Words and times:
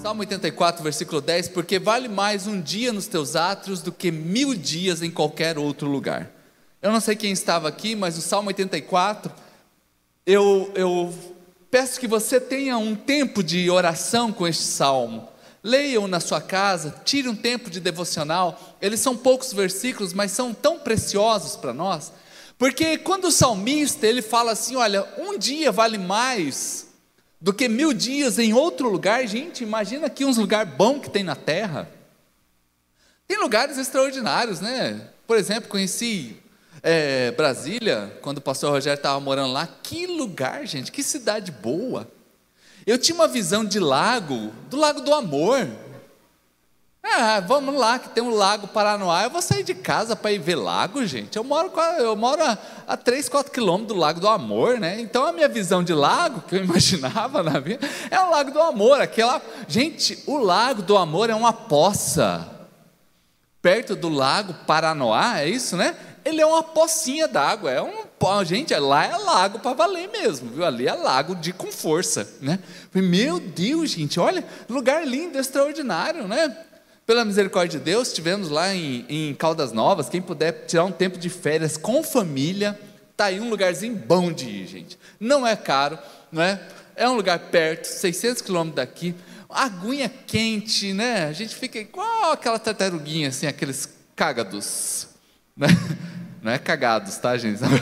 Salmo 0.00 0.20
84, 0.20 0.80
versículo 0.80 1.20
10: 1.20 1.48
Porque 1.48 1.76
vale 1.76 2.06
mais 2.06 2.46
um 2.46 2.60
dia 2.60 2.92
nos 2.92 3.08
teus 3.08 3.34
átrios 3.34 3.82
do 3.82 3.90
que 3.90 4.12
mil 4.12 4.54
dias 4.54 5.02
em 5.02 5.10
qualquer 5.10 5.58
outro 5.58 5.88
lugar. 5.88 6.30
Eu 6.80 6.92
não 6.92 7.00
sei 7.00 7.16
quem 7.16 7.32
estava 7.32 7.68
aqui, 7.68 7.96
mas 7.96 8.16
o 8.16 8.22
Salmo 8.22 8.48
84, 8.48 9.32
eu, 10.24 10.70
eu 10.76 11.12
peço 11.68 11.98
que 11.98 12.06
você 12.06 12.40
tenha 12.40 12.78
um 12.78 12.94
tempo 12.94 13.42
de 13.42 13.68
oração 13.68 14.32
com 14.32 14.46
este 14.46 14.62
salmo. 14.62 15.28
Leiam 15.64 16.06
na 16.06 16.20
sua 16.20 16.40
casa, 16.40 16.94
tire 17.04 17.28
um 17.28 17.34
tempo 17.34 17.68
de 17.68 17.80
devocional. 17.80 18.76
Eles 18.80 19.00
são 19.00 19.16
poucos 19.16 19.52
versículos, 19.52 20.12
mas 20.12 20.30
são 20.30 20.54
tão 20.54 20.78
preciosos 20.78 21.56
para 21.56 21.74
nós. 21.74 22.12
Porque 22.56 22.98
quando 22.98 23.24
o 23.24 23.32
salmista 23.32 24.06
ele 24.06 24.22
fala 24.22 24.52
assim, 24.52 24.76
olha, 24.76 25.04
um 25.18 25.36
dia 25.36 25.72
vale 25.72 25.98
mais 25.98 26.87
do 27.40 27.52
que 27.52 27.68
mil 27.68 27.92
dias 27.92 28.38
em 28.38 28.52
outro 28.52 28.88
lugar, 28.88 29.26
gente, 29.26 29.62
imagina 29.62 30.06
aqui 30.06 30.24
uns 30.24 30.36
lugares 30.36 30.72
bons 30.74 31.00
que 31.00 31.10
tem 31.10 31.22
na 31.22 31.36
terra. 31.36 31.88
Tem 33.26 33.38
lugares 33.38 33.78
extraordinários, 33.78 34.60
né? 34.60 35.08
Por 35.26 35.36
exemplo, 35.36 35.68
conheci 35.68 36.36
é, 36.82 37.30
Brasília, 37.32 38.18
quando 38.22 38.38
o 38.38 38.42
pastor 38.42 38.70
Rogério 38.70 38.96
estava 38.96 39.20
morando 39.20 39.52
lá. 39.52 39.68
Que 39.82 40.06
lugar, 40.06 40.66
gente, 40.66 40.90
que 40.90 41.02
cidade 41.02 41.52
boa. 41.52 42.10
Eu 42.86 42.96
tinha 42.96 43.14
uma 43.14 43.28
visão 43.28 43.64
de 43.64 43.78
lago, 43.78 44.50
do 44.70 44.76
Lago 44.76 45.00
do 45.00 45.12
Amor. 45.12 45.68
Ah, 47.02 47.40
vamos 47.40 47.74
lá, 47.74 47.98
que 47.98 48.08
tem 48.10 48.22
um 48.22 48.34
lago 48.34 48.68
Paranoá. 48.68 49.22
Eu 49.24 49.30
vou 49.30 49.40
sair 49.40 49.62
de 49.62 49.74
casa 49.74 50.16
para 50.16 50.32
ir 50.32 50.38
ver 50.38 50.56
lago, 50.56 51.04
gente. 51.06 51.36
Eu 51.36 51.44
moro, 51.44 51.72
eu 51.98 52.14
moro 52.16 52.42
a, 52.42 52.58
a 52.86 52.96
3, 52.96 53.28
4 53.28 53.52
quilômetros 53.52 53.88
do 53.88 54.00
Lago 54.00 54.20
do 54.20 54.28
Amor, 54.28 54.78
né? 54.78 55.00
Então 55.00 55.24
a 55.24 55.32
minha 55.32 55.48
visão 55.48 55.82
de 55.82 55.94
lago, 55.94 56.42
que 56.42 56.56
eu 56.56 56.62
imaginava 56.64 57.42
na 57.42 57.60
vida, 57.60 57.88
é 58.10 58.20
o 58.20 58.30
Lago 58.30 58.50
do 58.50 58.60
Amor. 58.60 59.00
Aquela. 59.00 59.40
Gente, 59.66 60.22
o 60.26 60.38
Lago 60.38 60.82
do 60.82 60.96
Amor 60.96 61.30
é 61.30 61.34
uma 61.34 61.52
poça. 61.52 62.46
Perto 63.62 63.96
do 63.96 64.08
Lago 64.08 64.54
Paranoá, 64.66 65.40
é 65.40 65.48
isso, 65.48 65.76
né? 65.76 65.96
Ele 66.24 66.40
é 66.40 66.46
uma 66.46 66.62
pocinha 66.62 67.26
d'água, 67.26 67.70
é 67.70 67.82
um 67.82 68.08
gente, 68.44 68.74
lá 68.74 69.04
é 69.04 69.16
lago 69.16 69.60
para 69.60 69.74
valer 69.74 70.08
mesmo, 70.08 70.50
viu? 70.50 70.64
Ali 70.64 70.88
é 70.88 70.92
lago 70.92 71.36
de 71.36 71.52
com 71.52 71.70
força, 71.70 72.28
né? 72.40 72.58
Meu 72.92 73.38
Deus, 73.38 73.90
gente, 73.90 74.18
olha, 74.18 74.44
lugar 74.68 75.06
lindo, 75.06 75.38
extraordinário, 75.38 76.26
né? 76.26 76.56
Pela 77.08 77.24
misericórdia 77.24 77.78
de 77.78 77.84
Deus, 77.86 78.08
estivemos 78.08 78.50
lá 78.50 78.74
em, 78.74 79.06
em 79.08 79.34
Caldas 79.34 79.72
Novas. 79.72 80.10
Quem 80.10 80.20
puder 80.20 80.66
tirar 80.66 80.84
um 80.84 80.92
tempo 80.92 81.18
de 81.18 81.30
férias 81.30 81.78
com 81.78 82.02
família, 82.02 82.78
tá 83.16 83.24
aí 83.24 83.40
um 83.40 83.48
lugarzinho 83.48 83.94
bom 83.96 84.30
de 84.30 84.46
ir, 84.46 84.66
gente. 84.66 84.98
Não 85.18 85.46
é 85.46 85.56
caro, 85.56 85.98
não 86.30 86.42
é? 86.42 86.60
É 86.94 87.08
um 87.08 87.14
lugar 87.14 87.38
perto, 87.38 87.86
600 87.86 88.42
quilômetros 88.42 88.76
daqui. 88.76 89.14
Aguinha 89.48 90.12
quente, 90.26 90.92
né? 90.92 91.24
A 91.24 91.32
gente 91.32 91.54
fica 91.54 91.78
igual 91.78 92.32
aquela 92.32 92.58
tartaruguinha, 92.58 93.28
assim, 93.30 93.46
aqueles 93.46 93.88
cágados, 94.14 95.08
né? 95.56 95.68
Não 96.42 96.52
é 96.52 96.58
cagados, 96.58 97.16
tá, 97.16 97.38
gente? 97.38 97.60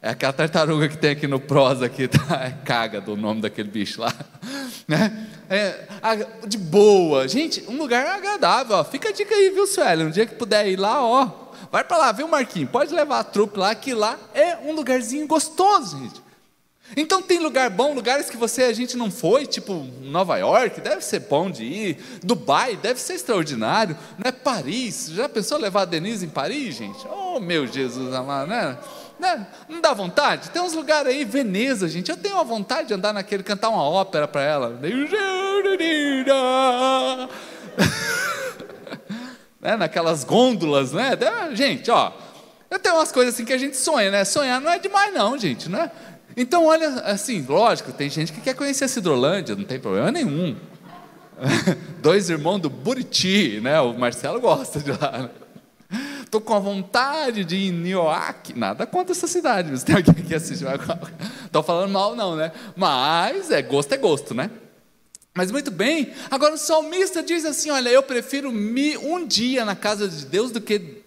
É 0.00 0.10
aquela 0.10 0.32
tartaruga 0.32 0.88
que 0.88 0.96
tem 0.96 1.10
aqui 1.10 1.26
no 1.26 1.40
prosa 1.40 1.86
aqui, 1.86 2.06
tá? 2.06 2.44
É 2.44 2.50
cágado 2.64 3.14
o 3.14 3.16
nome 3.16 3.40
daquele 3.40 3.68
bicho 3.68 4.00
lá, 4.00 4.14
né? 4.86 5.26
É, 5.50 5.86
de 6.46 6.58
boa. 6.58 7.26
Gente, 7.26 7.64
um 7.68 7.76
lugar 7.76 8.06
agradável, 8.06 8.76
ó. 8.76 8.84
Fica 8.84 9.08
a 9.08 9.12
dica 9.12 9.34
aí, 9.34 9.50
viu, 9.50 9.66
Sueli? 9.66 10.04
Um 10.04 10.10
dia 10.10 10.26
que 10.26 10.34
puder 10.34 10.68
ir 10.68 10.76
lá, 10.76 11.04
ó. 11.04 11.48
Vai 11.70 11.84
para 11.84 11.96
lá, 11.96 12.12
viu, 12.12 12.28
Marquinhos? 12.28 12.70
Pode 12.70 12.94
levar 12.94 13.20
a 13.20 13.24
trupe 13.24 13.58
lá, 13.58 13.74
que 13.74 13.94
lá 13.94 14.18
é 14.34 14.56
um 14.56 14.72
lugarzinho 14.72 15.26
gostoso, 15.26 15.98
gente. 15.98 16.28
Então 16.96 17.20
tem 17.20 17.38
lugar 17.38 17.68
bom, 17.68 17.92
lugares 17.92 18.30
que 18.30 18.36
você 18.36 18.62
a 18.62 18.72
gente 18.72 18.96
não 18.96 19.10
foi, 19.10 19.46
tipo 19.46 19.86
Nova 20.00 20.38
York, 20.38 20.80
deve 20.80 21.02
ser 21.02 21.20
bom 21.20 21.50
de 21.50 21.64
ir. 21.64 21.98
Dubai 22.22 22.76
deve 22.76 22.98
ser 22.98 23.14
extraordinário, 23.14 23.96
né? 24.16 24.32
Paris, 24.32 25.10
já 25.10 25.28
pensou 25.28 25.58
levar 25.58 25.82
a 25.82 25.84
Denise 25.84 26.24
em 26.24 26.30
Paris, 26.30 26.76
gente? 26.76 27.06
Oh, 27.10 27.38
meu 27.40 27.66
Jesus 27.66 28.14
amado, 28.14 28.48
né? 28.48 28.78
Né? 29.18 29.46
Não 29.68 29.80
dá 29.80 29.92
vontade? 29.92 30.50
Tem 30.50 30.62
uns 30.62 30.74
lugares 30.74 31.12
aí, 31.12 31.24
Veneza, 31.24 31.88
gente. 31.88 32.08
Eu 32.10 32.16
tenho 32.16 32.36
uma 32.36 32.44
vontade 32.44 32.86
de 32.88 32.94
andar 32.94 33.12
naquele, 33.12 33.42
cantar 33.42 33.68
uma 33.68 33.82
ópera 33.82 34.28
para 34.28 34.42
ela. 34.42 34.70
né? 39.60 39.76
Naquelas 39.76 40.24
gôndolas, 40.24 40.92
né? 40.92 41.10
Gente, 41.52 41.90
ó. 41.90 42.12
Eu 42.70 42.78
tenho 42.78 42.94
umas 42.96 43.10
coisas 43.10 43.34
assim 43.34 43.44
que 43.44 43.52
a 43.52 43.58
gente 43.58 43.76
sonha, 43.76 44.10
né? 44.10 44.24
Sonhar 44.24 44.60
não 44.60 44.70
é 44.70 44.78
demais, 44.78 45.12
não, 45.12 45.36
gente, 45.38 45.68
né? 45.68 45.90
Então, 46.36 46.66
olha, 46.66 46.88
assim, 47.00 47.44
lógico, 47.48 47.92
tem 47.92 48.08
gente 48.08 48.32
que 48.32 48.40
quer 48.40 48.54
conhecer 48.54 48.84
a 48.84 48.88
Cidrolândia, 48.88 49.56
não 49.56 49.64
tem 49.64 49.80
problema 49.80 50.12
nenhum. 50.12 50.54
Dois 52.00 52.30
irmãos 52.30 52.60
do 52.60 52.70
Buriti, 52.70 53.58
né? 53.60 53.80
O 53.80 53.94
Marcelo 53.94 54.40
gosta 54.40 54.78
de 54.78 54.92
lá. 54.92 55.22
Né? 55.22 55.30
Estou 56.28 56.42
com 56.42 56.52
a 56.52 56.58
vontade 56.58 57.42
de 57.42 57.56
ir 57.56 57.68
em 57.68 57.72
Nioac. 57.72 58.52
Nada 58.52 58.86
contra 58.86 59.12
essa 59.14 59.26
cidade, 59.26 59.70
mas 59.70 59.82
tem 59.82 59.96
alguém 59.96 60.12
que 60.12 60.34
assiste. 60.34 60.62
Estou 61.46 61.62
falando 61.62 61.90
mal, 61.90 62.14
não, 62.14 62.36
né? 62.36 62.52
Mas 62.76 63.50
é 63.50 63.62
gosto 63.62 63.94
é 63.94 63.96
gosto, 63.96 64.34
né? 64.34 64.50
Mas 65.32 65.50
muito 65.50 65.70
bem, 65.70 66.12
agora 66.30 66.54
o 66.54 66.58
salmista 66.58 67.22
diz 67.22 67.46
assim: 67.46 67.70
olha, 67.70 67.88
eu 67.88 68.02
prefiro 68.02 68.50
um 68.50 69.26
dia 69.26 69.64
na 69.64 69.74
casa 69.74 70.06
de 70.06 70.26
Deus 70.26 70.52
do 70.52 70.60
que 70.60 71.02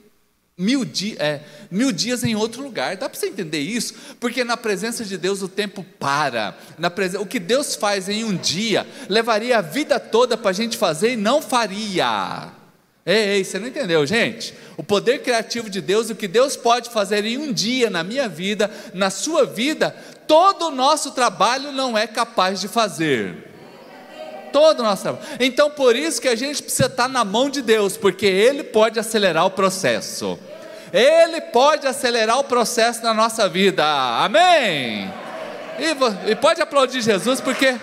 mil, 0.57 0.83
di 0.83 1.15
é, 1.19 1.41
mil 1.69 1.91
dias 1.91 2.23
em 2.23 2.35
outro 2.35 2.63
lugar. 2.63 2.97
Dá 2.97 3.07
para 3.07 3.19
você 3.19 3.27
entender 3.27 3.59
isso? 3.59 3.93
Porque 4.19 4.43
na 4.43 4.57
presença 4.57 5.05
de 5.05 5.19
Deus 5.19 5.43
o 5.43 5.47
tempo 5.47 5.85
para. 5.99 6.57
Na 6.79 6.91
o 7.19 7.27
que 7.27 7.39
Deus 7.39 7.75
faz 7.75 8.09
em 8.09 8.23
um 8.23 8.35
dia, 8.35 8.87
levaria 9.07 9.59
a 9.59 9.61
vida 9.61 9.99
toda 9.99 10.35
para 10.35 10.49
a 10.49 10.53
gente 10.53 10.77
fazer 10.77 11.13
e 11.13 11.17
não 11.17 11.43
faria. 11.43 12.59
Ei, 13.05 13.29
ei, 13.29 13.43
você 13.43 13.57
não 13.57 13.67
entendeu, 13.67 14.05
gente? 14.05 14.53
O 14.77 14.83
poder 14.83 15.23
criativo 15.23 15.69
de 15.69 15.81
Deus, 15.81 16.09
o 16.09 16.15
que 16.15 16.27
Deus 16.27 16.55
pode 16.55 16.89
fazer 16.91 17.25
em 17.25 17.37
um 17.37 17.51
dia 17.51 17.89
na 17.89 18.03
minha 18.03 18.29
vida, 18.29 18.69
na 18.93 19.09
sua 19.09 19.43
vida, 19.43 19.95
todo 20.27 20.67
o 20.67 20.71
nosso 20.71 21.11
trabalho 21.11 21.71
não 21.71 21.97
é 21.97 22.05
capaz 22.05 22.61
de 22.61 22.67
fazer. 22.67 23.49
Todo 24.53 24.81
o 24.81 24.83
nosso 24.83 25.01
trabalho. 25.01 25.25
Então, 25.39 25.71
por 25.71 25.95
isso 25.95 26.21
que 26.21 26.27
a 26.27 26.35
gente 26.35 26.61
precisa 26.61 26.85
estar 26.85 27.07
na 27.07 27.25
mão 27.25 27.49
de 27.49 27.61
Deus, 27.63 27.97
porque 27.97 28.25
Ele 28.27 28.63
pode 28.63 28.99
acelerar 28.99 29.45
o 29.45 29.51
processo. 29.51 30.37
Ele 30.93 31.41
pode 31.41 31.87
acelerar 31.87 32.37
o 32.37 32.43
processo 32.43 33.01
na 33.01 33.13
nossa 33.13 33.49
vida. 33.49 33.83
Amém? 33.83 35.11
E, 35.79 36.31
e 36.31 36.35
pode 36.35 36.61
aplaudir 36.61 37.01
Jesus, 37.01 37.41
porque 37.41 37.77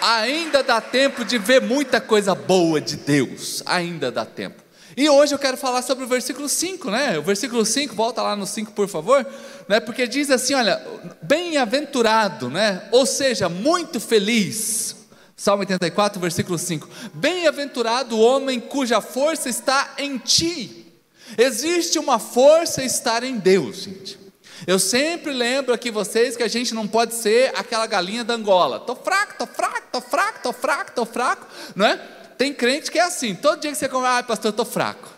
ainda 0.00 0.62
dá 0.62 0.80
tempo 0.80 1.24
de 1.24 1.38
ver 1.38 1.60
muita 1.60 2.00
coisa 2.00 2.34
boa 2.34 2.80
de 2.80 2.96
Deus, 2.96 3.62
ainda 3.66 4.10
dá 4.10 4.24
tempo. 4.24 4.62
E 4.96 5.08
hoje 5.08 5.34
eu 5.34 5.38
quero 5.38 5.56
falar 5.56 5.82
sobre 5.82 6.04
o 6.04 6.06
versículo 6.06 6.48
5, 6.48 6.90
né? 6.90 7.18
O 7.18 7.22
versículo 7.22 7.64
5, 7.64 7.94
volta 7.94 8.22
lá 8.22 8.34
no 8.34 8.46
5, 8.46 8.72
por 8.72 8.88
favor, 8.88 9.26
né? 9.68 9.80
Porque 9.80 10.06
diz 10.06 10.30
assim, 10.30 10.54
olha, 10.54 10.84
bem-aventurado, 11.22 12.50
né? 12.50 12.82
Ou 12.90 13.06
seja, 13.06 13.48
muito 13.48 14.00
feliz. 14.00 14.96
Salmo 15.36 15.60
84, 15.60 16.20
versículo 16.20 16.58
5. 16.58 16.88
Bem-aventurado 17.14 18.16
o 18.16 18.20
homem 18.20 18.60
cuja 18.60 19.00
força 19.00 19.48
está 19.48 19.94
em 19.96 20.18
ti. 20.18 20.92
Existe 21.38 21.98
uma 21.98 22.18
força 22.18 22.82
estar 22.84 23.22
em 23.24 23.38
Deus, 23.38 23.84
gente. 23.84 24.18
Eu 24.66 24.78
sempre 24.78 25.32
lembro 25.32 25.72
aqui 25.72 25.90
vocês 25.90 26.36
que 26.36 26.42
a 26.42 26.48
gente 26.48 26.74
não 26.74 26.86
pode 26.86 27.14
ser 27.14 27.52
aquela 27.56 27.86
galinha 27.86 28.24
da 28.24 28.34
Angola. 28.34 28.80
Tô 28.80 28.94
fraco, 28.94 29.34
tô 29.38 29.46
fraco, 29.46 29.88
tô 29.90 30.00
fraco, 30.00 30.42
tô 30.42 30.52
fraco, 30.52 30.92
tô 30.92 31.06
fraco, 31.06 31.46
não 31.74 31.86
é? 31.86 31.96
Tem 32.36 32.52
crente 32.52 32.90
que 32.90 32.98
é 32.98 33.02
assim, 33.02 33.34
todo 33.34 33.60
dia 33.60 33.70
que 33.70 33.76
você 33.76 33.88
come, 33.88 34.06
ai 34.06 34.22
pastor, 34.22 34.48
eu 34.48 34.56
tô 34.56 34.64
fraco. 34.64 35.08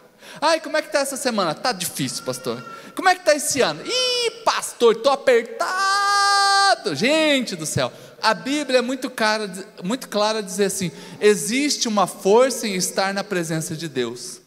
Ai, 0.41 0.61
como 0.61 0.77
é 0.77 0.83
que 0.83 0.91
tá 0.91 1.01
essa 1.01 1.17
semana? 1.17 1.55
Tá 1.55 1.73
difícil, 1.73 2.25
pastor. 2.25 2.65
Como 2.95 3.09
é 3.09 3.15
que 3.15 3.25
tá 3.25 3.35
esse 3.35 3.61
ano? 3.61 3.83
Ih, 3.85 4.31
pastor, 4.45 4.97
tô 4.97 5.11
apertado. 5.11 6.95
Gente 6.95 7.55
do 7.55 7.67
céu. 7.67 7.93
A 8.21 8.35
Bíblia 8.35 8.79
é 8.79 8.83
muito, 8.83 9.11
cara, 9.11 9.51
muito 9.83 10.09
clara 10.09 10.43
dizer 10.43 10.67
assim: 10.67 10.91
existe 11.21 11.89
uma 11.89 12.07
força 12.07 12.67
em 12.67 12.75
estar 12.75 13.13
na 13.13 13.25
presença 13.25 13.75
de 13.75 13.89
Deus, 13.89 14.41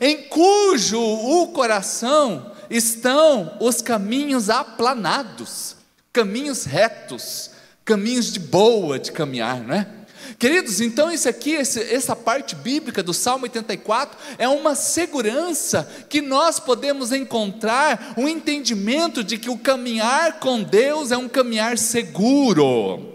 em 0.00 0.22
cujo 0.22 1.00
o 1.00 1.48
coração 1.48 2.53
estão 2.70 3.56
os 3.60 3.80
caminhos 3.82 4.50
aplanados, 4.50 5.76
caminhos 6.12 6.64
retos, 6.64 7.50
caminhos 7.84 8.32
de 8.32 8.40
boa 8.40 8.98
de 8.98 9.12
caminhar, 9.12 9.60
não 9.60 9.74
é? 9.74 9.86
Queridos, 10.38 10.80
então 10.80 11.12
isso 11.12 11.28
aqui, 11.28 11.54
essa 11.54 12.16
parte 12.16 12.54
bíblica 12.54 13.02
do 13.02 13.12
Salmo 13.12 13.44
84 13.44 14.18
é 14.38 14.48
uma 14.48 14.74
segurança 14.74 15.88
que 16.08 16.20
nós 16.20 16.58
podemos 16.58 17.12
encontrar, 17.12 18.14
um 18.16 18.28
entendimento 18.28 19.22
de 19.22 19.38
que 19.38 19.50
o 19.50 19.58
caminhar 19.58 20.40
com 20.40 20.62
Deus 20.62 21.12
é 21.12 21.16
um 21.16 21.28
caminhar 21.28 21.78
seguro. 21.78 23.12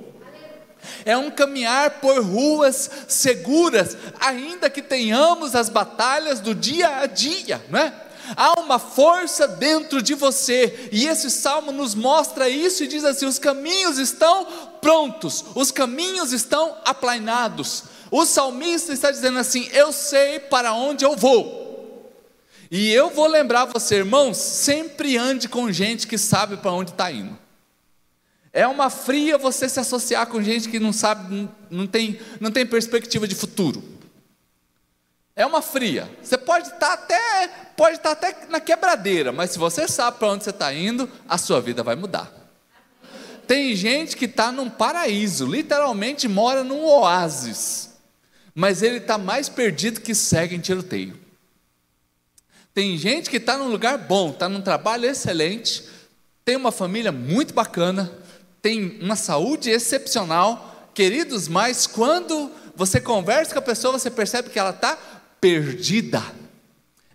É 1.03 1.17
um 1.17 1.29
caminhar 1.29 1.99
por 1.99 2.23
ruas 2.23 2.89
seguras, 3.07 3.97
ainda 4.19 4.69
que 4.69 4.81
tenhamos 4.81 5.55
as 5.55 5.69
batalhas 5.69 6.39
do 6.39 6.55
dia 6.55 6.99
a 6.99 7.05
dia, 7.05 7.61
não 7.69 7.79
é? 7.79 7.93
Há 8.35 8.59
uma 8.59 8.79
força 8.79 9.47
dentro 9.47 10.01
de 10.01 10.13
você, 10.13 10.89
e 10.91 11.07
esse 11.07 11.29
salmo 11.29 11.71
nos 11.71 11.95
mostra 11.95 12.49
isso 12.49 12.83
e 12.83 12.87
diz 12.87 13.03
assim: 13.03 13.25
os 13.25 13.39
caminhos 13.39 13.97
estão 13.97 14.45
prontos, 14.81 15.45
os 15.55 15.71
caminhos 15.71 16.31
estão 16.31 16.77
aplainados. 16.85 17.83
O 18.11 18.25
salmista 18.25 18.93
está 18.93 19.11
dizendo 19.11 19.39
assim: 19.39 19.67
eu 19.71 19.91
sei 19.91 20.39
para 20.39 20.73
onde 20.73 21.05
eu 21.05 21.15
vou. 21.15 21.59
E 22.71 22.91
eu 22.91 23.09
vou 23.09 23.27
lembrar 23.27 23.65
você, 23.65 23.95
irmãos, 23.95 24.37
sempre 24.37 25.17
ande 25.17 25.49
com 25.49 25.71
gente 25.71 26.05
que 26.05 26.17
sabe 26.17 26.57
para 26.57 26.71
onde 26.71 26.91
está 26.91 27.11
indo. 27.11 27.37
É 28.53 28.67
uma 28.67 28.89
fria 28.89 29.37
você 29.37 29.67
se 29.69 29.79
associar 29.79 30.27
com 30.27 30.41
gente 30.41 30.69
que 30.69 30.79
não 30.79 30.93
sabe, 30.93 31.49
não 31.69 31.87
tem, 31.87 32.19
não 32.39 32.51
tem 32.51 32.65
perspectiva 32.65 33.27
de 33.27 33.35
futuro. 33.35 33.98
É 35.39 35.45
uma 35.45 35.61
fria. 35.61 36.05
Você 36.21 36.37
pode 36.37 36.67
estar 36.67 36.79
tá 36.79 36.93
até, 36.95 37.47
pode 37.77 37.95
estar 37.95 38.13
tá 38.13 38.27
até 38.27 38.47
na 38.47 38.59
quebradeira, 38.59 39.31
mas 39.31 39.51
se 39.51 39.57
você 39.57 39.87
sabe 39.87 40.17
para 40.19 40.27
onde 40.27 40.43
você 40.43 40.49
está 40.49 40.73
indo, 40.73 41.09
a 41.29 41.37
sua 41.37 41.61
vida 41.61 41.81
vai 41.81 41.95
mudar. 41.95 42.29
Tem 43.47 43.73
gente 43.73 44.17
que 44.17 44.25
está 44.25 44.51
num 44.51 44.69
paraíso, 44.69 45.45
literalmente 45.45 46.27
mora 46.27 46.61
num 46.61 46.83
oásis, 46.83 47.91
mas 48.53 48.83
ele 48.83 48.97
está 48.97 49.17
mais 49.17 49.47
perdido 49.47 50.01
que 50.01 50.13
segue 50.13 50.57
em 50.57 50.59
tiroteio. 50.59 51.17
Tem 52.73 52.97
gente 52.97 53.29
que 53.29 53.37
está 53.37 53.57
num 53.57 53.69
lugar 53.69 53.97
bom, 53.97 54.31
está 54.31 54.49
num 54.49 54.61
trabalho 54.61 55.05
excelente, 55.05 55.85
tem 56.43 56.57
uma 56.57 56.69
família 56.71 57.13
muito 57.13 57.53
bacana, 57.53 58.11
tem 58.61 58.99
uma 59.01 59.15
saúde 59.15 59.69
excepcional, 59.69 60.89
queridos, 60.93 61.47
mas 61.47 61.87
quando 61.87 62.51
você 62.75 62.99
conversa 62.99 63.53
com 63.53 63.59
a 63.59 63.61
pessoa, 63.61 63.97
você 63.97 64.11
percebe 64.11 64.49
que 64.49 64.59
ela 64.59 64.71
está 64.71 64.97
perdida. 65.39 66.23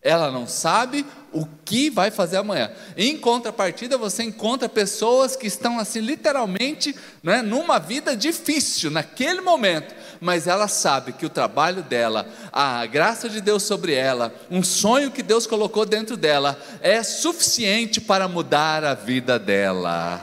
Ela 0.03 0.31
não 0.31 0.47
sabe 0.47 1.07
o 1.33 1.47
que 1.65 1.91
vai 1.91 2.11
fazer 2.11 2.37
amanhã. 2.37 2.71
Em 2.97 3.19
contrapartida, 3.19 3.99
você 3.99 4.23
encontra 4.23 4.69
pessoas 4.69 5.35
que 5.35 5.47
estão 5.47 5.79
assim, 5.79 6.01
literalmente, 6.01 6.95
né, 7.23 7.43
numa 7.43 7.79
vida 7.81 8.15
difícil 8.15 8.91
naquele 8.91 9.41
momento, 9.41 9.95
mas 10.21 10.47
ela 10.47 10.69
sabe 10.69 11.13
que 11.13 11.27
o 11.27 11.31
trabalho 11.31 11.83
dela, 11.83 12.27
a 12.53 12.87
graça 12.87 13.29
de 13.29 13.41
Deus 13.41 13.65
sobre 13.65 13.95
ela, 13.95 14.33
um 14.51 14.63
sonho 14.63 15.11
que 15.11 15.23
Deus 15.23 15.47
colocou 15.47 15.85
dentro 15.85 16.17
dela, 16.17 16.57
é 16.81 17.03
suficiente 17.03 18.01
para 18.01 18.29
mudar 18.29 18.85
a 18.85 18.95
vida 18.95 19.39
dela. 19.39 20.21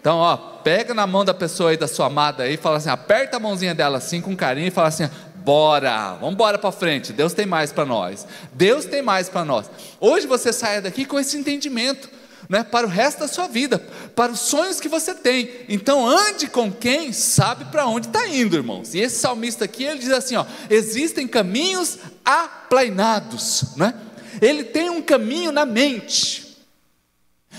Então, 0.00 0.16
ó, 0.16 0.34
pega 0.36 0.94
na 0.94 1.06
mão 1.06 1.26
da 1.26 1.34
pessoa 1.34 1.70
aí, 1.70 1.76
da 1.76 1.86
sua 1.86 2.06
amada 2.06 2.44
aí, 2.44 2.56
fala 2.56 2.78
assim, 2.78 2.88
aperta 2.88 3.36
a 3.36 3.40
mãozinha 3.40 3.74
dela 3.74 3.98
assim 3.98 4.22
com 4.22 4.34
carinho 4.34 4.68
e 4.68 4.70
fala 4.70 4.88
assim: 4.88 5.10
bora, 5.44 6.14
vamos 6.14 6.34
embora 6.34 6.58
para 6.58 6.72
frente. 6.72 7.12
Deus 7.12 7.32
tem 7.32 7.46
mais 7.46 7.72
para 7.72 7.84
nós. 7.84 8.26
Deus 8.52 8.84
tem 8.84 9.02
mais 9.02 9.28
para 9.28 9.44
nós. 9.44 9.70
Hoje 9.98 10.26
você 10.26 10.52
saia 10.52 10.80
daqui 10.82 11.04
com 11.04 11.18
esse 11.18 11.36
entendimento. 11.36 12.08
Né, 12.48 12.64
para 12.64 12.84
o 12.84 12.90
resto 12.90 13.20
da 13.20 13.28
sua 13.28 13.46
vida, 13.46 13.78
para 14.16 14.32
os 14.32 14.40
sonhos 14.40 14.80
que 14.80 14.88
você 14.88 15.14
tem. 15.14 15.48
Então 15.68 16.04
ande 16.04 16.48
com 16.48 16.72
quem 16.72 17.12
sabe 17.12 17.66
para 17.66 17.86
onde 17.86 18.08
está 18.08 18.26
indo, 18.26 18.56
irmãos. 18.56 18.92
E 18.92 18.98
esse 18.98 19.20
salmista 19.20 19.66
aqui 19.66 19.84
ele 19.84 20.00
diz 20.00 20.10
assim: 20.10 20.34
ó, 20.34 20.44
existem 20.68 21.28
caminhos 21.28 21.98
aplainados, 22.24 23.76
né? 23.76 23.94
Ele 24.42 24.64
tem 24.64 24.90
um 24.90 25.00
caminho 25.00 25.52
na 25.52 25.64
mente. 25.64 26.56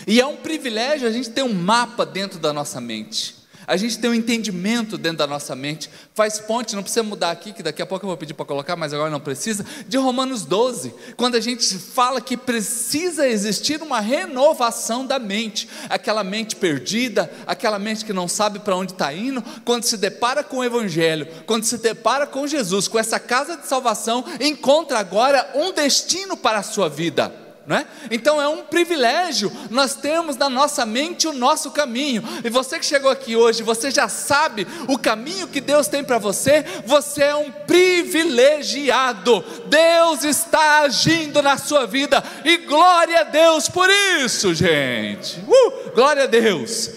E 0.06 0.19
é 0.19 0.25
um 0.25 0.36
privilégio 0.36 1.07
a 1.07 1.12
gente 1.12 1.30
ter 1.30 1.44
um 1.44 1.54
mapa 1.54 2.06
dentro 2.06 2.38
da 2.38 2.51
nossa 2.51 2.81
mente. 2.81 3.40
A 3.67 3.77
gente 3.77 3.99
tem 3.99 4.09
um 4.09 4.13
entendimento 4.13 4.97
dentro 4.97 5.19
da 5.19 5.27
nossa 5.27 5.55
mente. 5.55 5.89
Faz 6.13 6.39
ponte, 6.39 6.75
não 6.75 6.83
precisa 6.83 7.03
mudar 7.03 7.31
aqui, 7.31 7.53
que 7.53 7.63
daqui 7.63 7.81
a 7.81 7.85
pouco 7.85 8.05
eu 8.05 8.07
vou 8.07 8.17
pedir 8.17 8.33
para 8.33 8.45
colocar, 8.45 8.75
mas 8.75 8.93
agora 8.93 9.09
não 9.09 9.19
precisa. 9.19 9.65
De 9.87 9.97
Romanos 9.97 10.45
12, 10.45 10.93
quando 11.15 11.35
a 11.35 11.39
gente 11.39 11.77
fala 11.77 12.21
que 12.21 12.35
precisa 12.35 13.27
existir 13.27 13.81
uma 13.81 13.99
renovação 13.99 15.05
da 15.05 15.19
mente, 15.19 15.67
aquela 15.89 16.23
mente 16.23 16.55
perdida, 16.55 17.31
aquela 17.45 17.79
mente 17.79 18.05
que 18.05 18.13
não 18.13 18.27
sabe 18.27 18.59
para 18.59 18.75
onde 18.75 18.93
está 18.93 19.13
indo, 19.13 19.43
quando 19.63 19.83
se 19.83 19.97
depara 19.97 20.43
com 20.43 20.57
o 20.57 20.63
Evangelho, 20.63 21.27
quando 21.45 21.63
se 21.63 21.77
depara 21.77 22.27
com 22.27 22.47
Jesus, 22.47 22.87
com 22.87 22.99
essa 22.99 23.19
casa 23.19 23.57
de 23.57 23.67
salvação, 23.67 24.25
encontra 24.39 24.99
agora 24.99 25.51
um 25.55 25.73
destino 25.73 26.35
para 26.35 26.59
a 26.59 26.63
sua 26.63 26.89
vida. 26.89 27.40
É? 27.69 27.85
Então 28.09 28.41
é 28.41 28.47
um 28.47 28.63
privilégio 28.63 29.51
nós 29.69 29.93
temos 29.95 30.35
na 30.35 30.49
nossa 30.49 30.83
mente 30.83 31.27
o 31.27 31.33
nosso 31.33 31.69
caminho. 31.69 32.23
E 32.43 32.49
você 32.49 32.79
que 32.79 32.85
chegou 32.85 33.09
aqui 33.11 33.35
hoje, 33.35 33.61
você 33.61 33.91
já 33.91 34.09
sabe 34.09 34.67
o 34.87 34.97
caminho 34.97 35.47
que 35.47 35.61
Deus 35.61 35.87
tem 35.87 36.03
para 36.03 36.17
você, 36.17 36.65
você 36.85 37.23
é 37.23 37.35
um 37.35 37.51
privilegiado. 37.51 39.43
Deus 39.67 40.23
está 40.23 40.81
agindo 40.81 41.41
na 41.41 41.55
sua 41.57 41.85
vida 41.85 42.23
e 42.43 42.57
glória 42.57 43.21
a 43.21 43.25
Deus 43.25 43.69
por 43.69 43.89
isso, 44.23 44.55
gente. 44.55 45.39
Uh, 45.41 45.91
glória 45.93 46.23
a 46.23 46.27
Deus. 46.27 46.89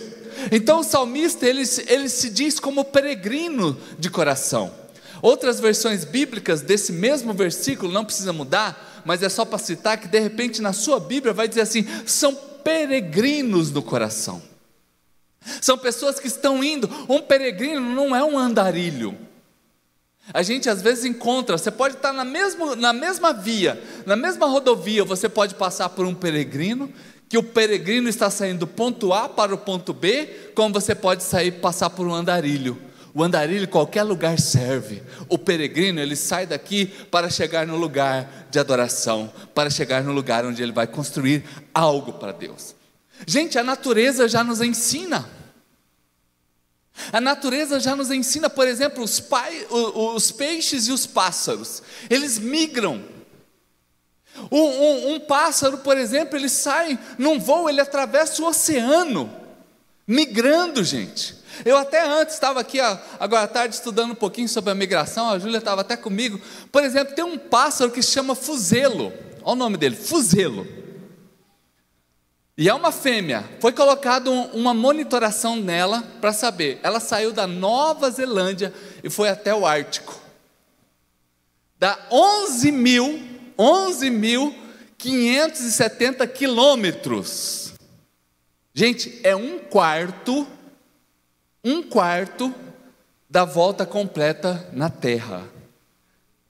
Então 0.51 0.81
o 0.81 0.85
salmista 0.85 1.47
ele, 1.47 1.63
ele 1.87 2.09
se 2.09 2.31
diz 2.31 2.59
como 2.59 2.85
peregrino 2.85 3.79
de 3.99 4.09
coração. 4.09 4.73
Outras 5.21 5.59
versões 5.59 6.05
bíblicas 6.05 6.61
desse 6.61 6.93
mesmo 6.93 7.33
versículo, 7.33 7.91
não 7.91 8.05
precisa 8.05 8.33
mudar, 8.33 8.94
mas 9.05 9.23
é 9.23 9.29
só 9.29 9.45
para 9.45 9.59
citar 9.59 9.99
que 9.99 10.09
de 10.09 10.19
repente 10.19 10.63
na 10.63 10.73
sua 10.73 10.99
Bíblia 10.99 11.33
vai 11.33 11.49
dizer 11.49 11.63
assim: 11.63 11.87
são 12.07 12.35
peregrinos 12.35 13.71
do 13.71 13.83
coração. 13.83 14.43
São 15.61 15.77
pessoas 15.77 16.19
que 16.19 16.27
estão 16.27 16.65
indo. 16.65 16.89
Um 17.09 17.21
peregrino 17.21 17.81
não 17.81 18.17
é 18.17 18.25
um 18.25 18.39
andarilho. 18.39 19.17
A 20.33 20.43
gente 20.43 20.71
às 20.71 20.81
vezes 20.81 21.05
encontra, 21.05 21.59
você 21.59 21.71
pode 21.71 21.97
estar 21.97 22.13
na 22.13 22.25
mesma, 22.25 22.75
na 22.75 22.95
mesma 22.95 23.33
via, 23.35 23.79
na 24.07 24.17
mesma 24.17 24.47
rodovia, 24.47 25.05
você 25.05 25.29
pode 25.29 25.55
passar 25.55 25.91
por 25.91 26.07
um 26.07 26.15
peregrino, 26.15 26.91
que 27.29 27.37
o 27.37 27.43
peregrino 27.43 28.09
está 28.09 28.31
saindo 28.31 28.61
do 28.61 28.67
ponto 28.67 29.13
A 29.13 29.29
para 29.29 29.55
o 29.55 29.59
ponto 29.59 29.93
B, 29.93 30.51
como 30.55 30.73
você 30.73 30.95
pode 30.95 31.23
sair 31.23 31.53
passar 31.53 31.91
por 31.91 32.07
um 32.07 32.15
andarilho. 32.15 32.81
O 33.15 33.23
andarilho, 33.23 33.69
qualquer 33.69 34.03
lugar 34.03 34.41
serve. 34.41 35.01
O 35.29 35.39
peregrino, 35.39 36.01
ele 36.01 36.17
sai 36.17 36.47
daqui 36.47 36.87
para 36.87 37.31
chegar 37.31 37.65
no 37.65 37.77
lugar 37.77 38.49
de 38.51 38.59
adoração, 38.59 39.33
para 39.55 39.71
chegar 39.71 40.03
no 40.03 40.13
lugar 40.13 40.45
onde 40.45 40.61
ele 40.61 40.73
vai 40.73 40.89
construir 40.89 41.45
algo 41.73 42.15
para 42.15 42.33
Deus. 42.33 42.75
Gente, 43.25 43.57
a 43.57 43.63
natureza 43.63 44.29
já 44.29 44.43
nos 44.43 44.61
ensina. 44.61 45.31
A 47.13 47.21
natureza 47.21 47.79
já 47.79 47.95
nos 47.95 48.11
ensina, 48.11 48.51
por 48.51 48.67
exemplo, 48.67 49.05
os, 49.05 49.21
pai, 49.21 49.65
os 49.71 50.33
peixes 50.33 50.89
e 50.89 50.93
os 50.93 51.07
pássaros, 51.07 51.85
eles 52.11 52.39
migram. 52.39 53.01
Um, 54.51 54.59
um, 54.59 55.15
um, 55.15 55.21
pássaro, 55.21 55.79
por 55.79 55.97
exemplo, 55.97 56.37
ele 56.37 56.49
sai 56.49 56.99
num 57.17 57.39
voo, 57.39 57.69
ele 57.69 57.81
atravessa 57.81 58.43
o 58.43 58.47
oceano, 58.47 59.33
migrando, 60.05 60.83
gente. 60.83 61.44
Eu 61.65 61.77
até 61.77 62.03
antes 62.07 62.35
estava 62.35 62.61
aqui, 62.61 62.81
agora 62.81 63.43
à 63.43 63.49
tarde, 63.49 63.75
estudando 63.75 64.13
um 64.13 64.17
pouquinho 64.17 64.49
sobre 64.49 64.71
a 64.71 64.75
migração, 64.75 65.29
a 65.29 65.39
Júlia 65.39 65.59
estava 65.59 65.83
até 65.83 65.97
comigo. 65.97 66.41
Por 66.73 66.83
exemplo, 66.83 67.15
tem 67.15 67.25
um 67.25 67.37
pássaro 67.37 67.91
que 67.91 68.03
se 68.03 68.13
chama 68.13 68.35
fuzelo. 68.35 69.13
Olha 69.43 69.53
o 69.53 69.55
nome 69.55 69.77
dele, 69.77 69.97
fuzelo. 69.97 70.67
E 72.57 72.69
é 72.69 72.75
uma 72.75 72.93
fêmea. 72.93 73.45
Foi 73.61 73.73
colocado 73.73 74.31
uma 74.31 74.73
monitoração 74.73 75.57
nela 75.57 76.03
para 76.21 76.33
saber. 76.33 76.79
Ela 76.83 77.01
saiu 77.01 77.33
da 77.33 77.47
Nova 77.47 78.11
Zelândia 78.11 78.73
e 79.03 79.11
foi 79.11 79.29
até 79.29 79.55
o 79.55 79.67
Ártico. 79.67 80.19
Dá 81.79 81.99
11 82.11 82.71
mil, 82.73 83.23
11 83.59 84.09
mil 84.09 84.55
570 84.97 86.27
quilômetros. 86.29 87.75
Gente, 88.73 89.21
é 89.23 89.35
um 89.37 89.59
quarto 89.59 90.47
um 91.65 91.83
quarto 91.83 92.55
da 93.29 93.45
volta 93.45 93.87
completa 93.87 94.69
na 94.73 94.91
terra. 94.91 95.43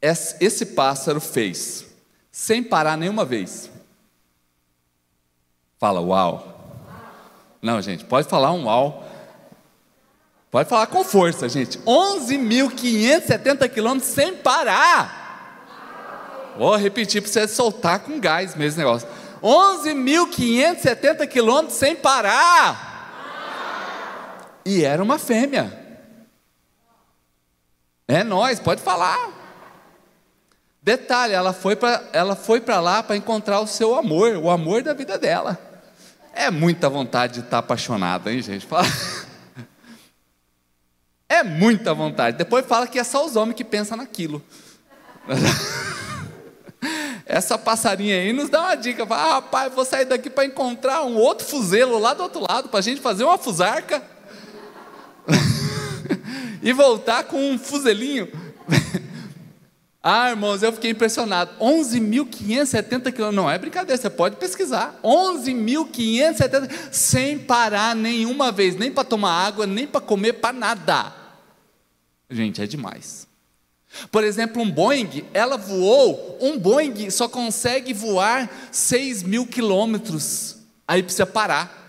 Esse 0.02 0.66
pássaro 0.66 1.20
fez, 1.20 1.86
sem 2.30 2.62
parar 2.62 2.98
nenhuma 2.98 3.24
vez. 3.24 3.70
Fala 5.78 6.00
uau. 6.00 6.50
Não, 7.62 7.80
gente, 7.80 8.04
pode 8.04 8.28
falar 8.28 8.52
um 8.52 8.64
uau. 8.64 9.08
Pode 10.50 10.68
falar 10.68 10.86
com 10.88 11.02
força, 11.02 11.48
gente. 11.48 11.78
11.570 11.78 13.68
quilômetros 13.70 14.12
sem 14.12 14.36
parar. 14.36 15.22
Vou 16.58 16.76
repetir 16.76 17.22
para 17.22 17.30
você 17.30 17.48
soltar 17.48 18.00
com 18.00 18.20
gás 18.20 18.54
mesmo 18.54 18.78
negócio. 18.78 19.08
11.570 19.42 21.26
quilômetros 21.26 21.78
sem 21.78 21.96
parar. 21.96 22.93
E 24.64 24.84
era 24.84 25.02
uma 25.02 25.18
fêmea. 25.18 25.80
É 28.06 28.22
nós, 28.22 28.60
pode 28.60 28.82
falar. 28.82 29.32
Detalhe, 30.82 31.32
ela 31.32 31.52
foi 31.54 31.74
para 31.74 32.04
ela 32.12 32.36
foi 32.36 32.60
para 32.60 32.78
lá 32.78 33.02
para 33.02 33.16
encontrar 33.16 33.60
o 33.60 33.66
seu 33.66 33.94
amor, 33.94 34.36
o 34.36 34.50
amor 34.50 34.82
da 34.82 34.92
vida 34.92 35.16
dela. 35.16 35.58
É 36.34 36.50
muita 36.50 36.90
vontade 36.90 37.34
de 37.34 37.40
estar 37.40 37.58
apaixonada, 37.58 38.32
hein, 38.32 38.42
gente? 38.42 38.66
Fala. 38.66 38.86
É 41.26 41.42
muita 41.42 41.94
vontade. 41.94 42.36
Depois 42.36 42.66
fala 42.66 42.86
que 42.86 42.98
é 42.98 43.04
só 43.04 43.24
os 43.24 43.34
homens 43.34 43.56
que 43.56 43.64
pensam 43.64 43.96
naquilo. 43.96 44.42
Essa 47.24 47.56
passarinha 47.56 48.16
aí 48.16 48.32
nos 48.32 48.50
dá 48.50 48.60
uma 48.60 48.74
dica. 48.76 49.06
Fala, 49.06 49.22
ah, 49.22 49.34
rapaz, 49.36 49.72
vou 49.72 49.84
sair 49.84 50.04
daqui 50.04 50.28
para 50.28 50.44
encontrar 50.44 51.02
um 51.02 51.16
outro 51.16 51.46
fuzelo 51.46 51.98
lá 51.98 52.12
do 52.12 52.22
outro 52.22 52.46
lado, 52.46 52.68
para 52.68 52.78
a 52.78 52.82
gente 52.82 53.00
fazer 53.00 53.24
uma 53.24 53.38
fusarca. 53.38 54.02
e 56.62 56.72
voltar 56.72 57.24
com 57.24 57.50
um 57.50 57.58
fuzelinho. 57.58 58.28
ah, 60.02 60.30
irmãos, 60.30 60.62
eu 60.62 60.72
fiquei 60.72 60.90
impressionado. 60.90 61.52
11.570 61.60 63.12
quilômetros. 63.12 63.34
Não 63.34 63.50
é 63.50 63.58
brincadeira, 63.58 64.00
você 64.00 64.10
pode 64.10 64.36
pesquisar. 64.36 64.98
11.570 65.02 66.70
sem 66.90 67.38
parar 67.38 67.94
nenhuma 67.94 68.52
vez, 68.52 68.76
nem 68.76 68.90
para 68.90 69.04
tomar 69.04 69.46
água, 69.46 69.66
nem 69.66 69.86
para 69.86 70.00
comer, 70.00 70.34
para 70.34 70.52
nada. 70.52 71.12
Gente, 72.30 72.62
é 72.62 72.66
demais. 72.66 73.26
Por 74.10 74.24
exemplo, 74.24 74.60
um 74.60 74.70
Boeing, 74.70 75.24
ela 75.32 75.56
voou, 75.56 76.38
um 76.40 76.58
Boeing 76.58 77.10
só 77.10 77.28
consegue 77.28 77.92
voar 77.92 78.50
6 78.72 79.22
mil 79.22 79.46
quilômetros, 79.46 80.56
aí 80.86 81.02
precisa 81.02 81.26
parar. 81.26 81.83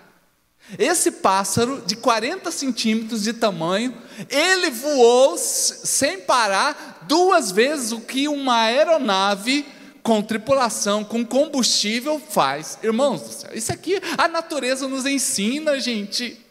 Esse 0.80 1.12
pássaro, 1.12 1.84
de 1.86 1.96
40 1.96 2.52
centímetros 2.52 3.24
de 3.24 3.34
tamanho, 3.34 3.94
ele 4.30 4.72
voou 4.72 5.38
sem 5.38 6.20
parar 6.22 7.06
duas 7.08 7.52
vezes 7.52 7.92
o 7.92 8.02
que 8.02 8.28
uma 8.28 8.62
aeronave 8.62 9.66
com 10.02 10.22
tripulação, 10.22 11.04
com 11.04 11.26
combustível 11.26 12.20
faz. 12.20 12.78
Irmãos, 12.84 13.46
isso 13.54 13.72
aqui 13.72 14.00
a 14.18 14.28
natureza 14.28 14.88
nos 14.88 15.06
ensina, 15.06 15.80
gente. 15.80 16.45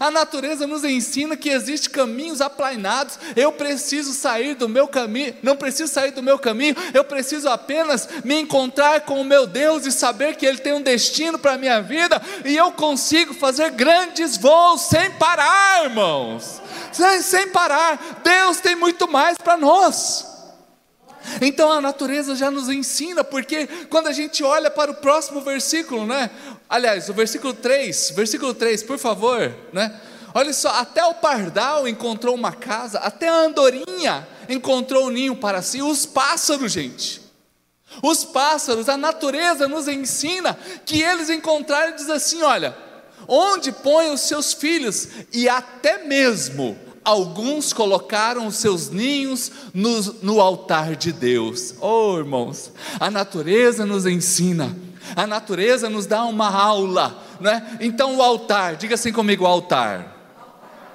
A 0.00 0.10
natureza 0.10 0.66
nos 0.66 0.84
ensina 0.84 1.36
que 1.36 1.50
existem 1.50 1.90
caminhos 1.90 2.40
aplainados. 2.40 3.18
Eu 3.34 3.52
preciso 3.52 4.12
sair 4.12 4.54
do 4.54 4.68
meu 4.68 4.88
caminho, 4.88 5.36
não 5.42 5.56
preciso 5.56 5.92
sair 5.92 6.10
do 6.10 6.22
meu 6.22 6.38
caminho, 6.38 6.74
eu 6.94 7.04
preciso 7.04 7.48
apenas 7.48 8.08
me 8.24 8.40
encontrar 8.40 9.02
com 9.02 9.20
o 9.20 9.24
meu 9.24 9.46
Deus 9.46 9.86
e 9.86 9.92
saber 9.92 10.36
que 10.36 10.46
Ele 10.46 10.58
tem 10.58 10.72
um 10.72 10.82
destino 10.82 11.38
para 11.38 11.54
a 11.54 11.58
minha 11.58 11.80
vida, 11.80 12.20
e 12.44 12.56
eu 12.56 12.72
consigo 12.72 13.34
fazer 13.34 13.70
grandes 13.70 14.36
voos 14.36 14.82
sem 14.82 15.10
parar, 15.12 15.84
irmãos. 15.84 16.60
Sem, 16.92 17.20
sem 17.20 17.48
parar. 17.48 18.20
Deus 18.24 18.60
tem 18.60 18.74
muito 18.74 19.06
mais 19.06 19.36
para 19.36 19.56
nós. 19.56 20.36
Então 21.40 21.70
a 21.70 21.80
natureza 21.80 22.34
já 22.34 22.50
nos 22.50 22.68
ensina, 22.68 23.24
porque 23.24 23.66
quando 23.90 24.06
a 24.06 24.12
gente 24.12 24.42
olha 24.42 24.70
para 24.70 24.90
o 24.90 24.94
próximo 24.94 25.40
versículo, 25.40 26.06
né? 26.06 26.30
Aliás, 26.68 27.08
o 27.08 27.14
versículo 27.14 27.54
3, 27.54 28.12
versículo 28.16 28.52
3, 28.52 28.82
por 28.82 28.98
favor, 28.98 29.54
né? 29.72 30.00
Olha 30.34 30.52
só, 30.52 30.68
até 30.68 31.04
o 31.04 31.14
pardal 31.14 31.88
encontrou 31.88 32.34
uma 32.34 32.52
casa, 32.52 32.98
até 32.98 33.28
a 33.28 33.34
andorinha 33.34 34.26
encontrou 34.48 35.06
um 35.06 35.10
ninho 35.10 35.36
para 35.36 35.62
si, 35.62 35.80
os 35.80 36.04
pássaros, 36.04 36.72
gente. 36.72 37.22
Os 38.02 38.24
pássaros, 38.24 38.88
a 38.88 38.96
natureza 38.96 39.66
nos 39.66 39.88
ensina 39.88 40.58
que 40.84 41.00
eles 41.00 41.30
encontraram 41.30 41.92
e 41.92 41.96
diz 41.96 42.10
assim: 42.10 42.42
olha, 42.42 42.76
onde 43.26 43.72
põe 43.72 44.10
os 44.10 44.22
seus 44.22 44.52
filhos, 44.52 45.08
e 45.32 45.48
até 45.48 46.04
mesmo 46.04 46.78
alguns 47.04 47.72
colocaram 47.72 48.46
os 48.46 48.56
seus 48.56 48.90
ninhos 48.90 49.50
no, 49.72 50.00
no 50.22 50.40
altar 50.40 50.96
de 50.96 51.12
Deus. 51.12 51.74
Oh, 51.80 52.16
irmãos, 52.18 52.72
a 52.98 53.10
natureza 53.10 53.86
nos 53.86 54.06
ensina, 54.06 54.76
a 55.14 55.26
natureza 55.26 55.88
nos 55.88 56.06
dá 56.06 56.24
uma 56.24 56.50
aula, 56.50 57.22
né? 57.40 57.78
Então, 57.80 58.16
o 58.16 58.22
altar, 58.22 58.76
diga 58.76 58.94
assim 58.94 59.12
comigo: 59.12 59.46
altar. 59.46 60.14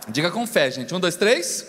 Diga 0.07 0.31
com 0.31 0.45
fé, 0.47 0.71
gente. 0.71 0.93
Um, 0.93 0.99
dois, 0.99 1.15
três. 1.15 1.65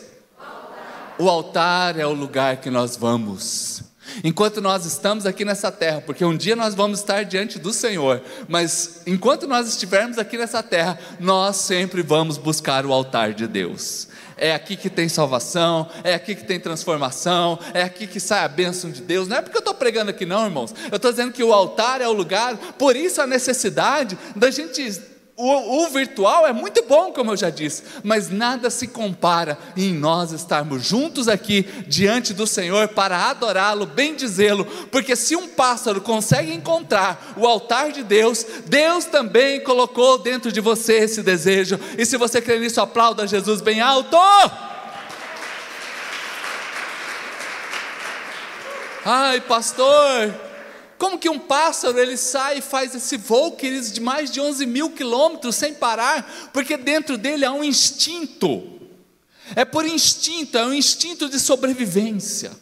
O 1.19 1.29
altar 1.29 1.99
é 1.99 2.07
o 2.07 2.13
lugar 2.13 2.57
que 2.57 2.71
nós 2.71 2.97
vamos. 2.97 3.83
Enquanto 4.25 4.61
nós 4.61 4.85
estamos 4.85 5.27
aqui 5.27 5.45
nessa 5.45 5.71
terra, 5.71 6.01
porque 6.01 6.25
um 6.25 6.37
dia 6.37 6.57
nós 6.57 6.75
vamos 6.75 6.99
estar 6.99 7.25
diante 7.25 7.59
do 7.59 7.73
Senhor, 7.73 8.21
mas 8.49 9.03
enquanto 9.07 9.47
nós 9.47 9.69
estivermos 9.69 10.19
aqui 10.19 10.37
nessa 10.37 10.63
terra, 10.63 10.99
nós 11.21 11.57
sempre 11.57 12.03
vamos 12.03 12.37
buscar 12.37 12.85
o 12.85 12.93
altar 12.93 13.33
de 13.33 13.47
Deus 13.47 14.09
é 14.37 14.55
aqui 14.55 14.77
que 14.77 14.91
tem 14.91 15.09
salvação, 15.09 15.89
é 16.05 16.15
aqui 16.15 16.35
que 16.35 16.45
tem 16.45 16.59
transformação, 16.59 17.59
é 17.75 17.83
aqui 17.83 18.07
que 18.07 18.21
sai 18.21 18.45
a 18.45 18.49
bênção 18.49 18.91
de 18.91 19.03
Deus. 19.03 19.29
Não 19.29 19.37
é 19.37 19.43
porque 19.43 19.57
eu 19.57 19.61
estou 19.61 19.75
pregando 19.75 20.11
aqui, 20.11 20.27
não, 20.27 20.45
irmãos. 20.45 20.75
Eu 20.91 20.97
estou 20.97 21.11
dizendo 21.11 21.33
que 21.33 21.43
o 21.43 21.53
altar 21.53 22.01
é 22.01 22.09
o 22.09 22.13
lugar, 22.13 22.57
por 22.79 22.97
isso 22.97 23.21
a 23.21 23.27
necessidade 23.27 24.19
da 24.35 24.51
gente 24.51 25.12
o, 25.45 25.83
o, 25.83 25.89
virtual 25.89 26.47
é 26.47 26.53
muito 26.53 26.85
bom, 26.85 27.13
como 27.13 27.33
eu 27.33 27.37
já 27.37 27.51
disse, 27.51 27.83
mas 28.05 28.31
nada 28.31 28.71
se 28.71 28.87
compara 28.87 29.59
em 29.77 29.93
nós 29.93 30.31
estarmos 30.31 30.87
juntos 30.87 31.27
aqui 31.27 31.63
diante 31.89 32.33
do 32.33 32.47
Senhor 32.47 32.87
para 32.87 33.29
adorá-lo, 33.29 33.85
bendizê-lo, 33.85 34.65
porque 34.93 35.17
se 35.17 35.35
um 35.35 35.49
pássaro 35.49 36.01
consegue 36.01 36.55
encontrar 36.55 37.35
o 37.37 37.45
altar 37.45 37.91
de 37.91 38.05
Deus, 38.05 38.47
Deus 38.67 39.05
também 39.05 39.61
colocou 39.65 40.17
dentro 40.17 40.53
de 40.53 40.61
você 40.61 40.99
esse 40.99 41.25
desejo, 41.25 41.77
e 41.99 42.07
se 42.07 42.17
você 42.17 42.41
crê 42.41 42.61
nisso, 42.61 42.81
aplauda 42.81 43.27
Jesus 43.27 43.61
bem 43.61 43.81
alto. 43.81 44.17
Ai, 49.05 49.41
pastor, 49.41 50.52
como 51.03 51.19
que 51.19 51.29
um 51.29 51.37
pássaro 51.37 51.99
ele 51.99 52.17
sai 52.17 52.59
e 52.59 52.63
faz 52.63 52.95
esse 52.95 53.17
voo, 53.17 53.57
queridos, 53.57 53.91
de 53.91 54.01
mais 54.01 54.31
de 54.31 54.41
11 54.41 54.65
mil 54.67 54.89
quilômetros 54.89 55.57
sem 55.57 55.75
parar? 55.75 56.51
Porque 56.53 56.77
dentro 56.77 57.19
dele 57.19 57.45
há 57.45 57.51
um 57.51 57.65
instinto. 57.65 58.81
É 59.57 59.65
por 59.65 59.85
instinto, 59.85 60.57
é 60.57 60.65
um 60.65 60.73
instinto 60.73 61.29
de 61.29 61.41
sobrevivência. 61.41 62.53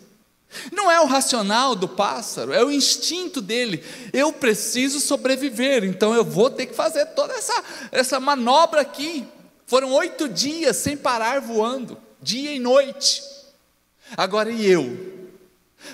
Não 0.73 0.90
é 0.90 0.99
o 1.02 1.04
racional 1.04 1.76
do 1.76 1.87
pássaro, 1.87 2.50
é 2.50 2.64
o 2.64 2.70
instinto 2.70 3.42
dele. 3.42 3.85
Eu 4.11 4.32
preciso 4.32 5.00
sobreviver, 5.00 5.85
então 5.85 6.14
eu 6.14 6.25
vou 6.25 6.49
ter 6.49 6.64
que 6.64 6.75
fazer 6.75 7.04
toda 7.09 7.35
essa, 7.35 7.62
essa 7.92 8.18
manobra 8.18 8.80
aqui. 8.80 9.28
Foram 9.66 9.92
oito 9.92 10.26
dias 10.26 10.78
sem 10.78 10.97
parar 10.97 11.42
voando, 11.42 11.99
dia 12.23 12.54
e 12.54 12.59
noite. 12.59 13.23
Agora 14.16 14.50
e 14.50 14.64
eu? 14.64 15.20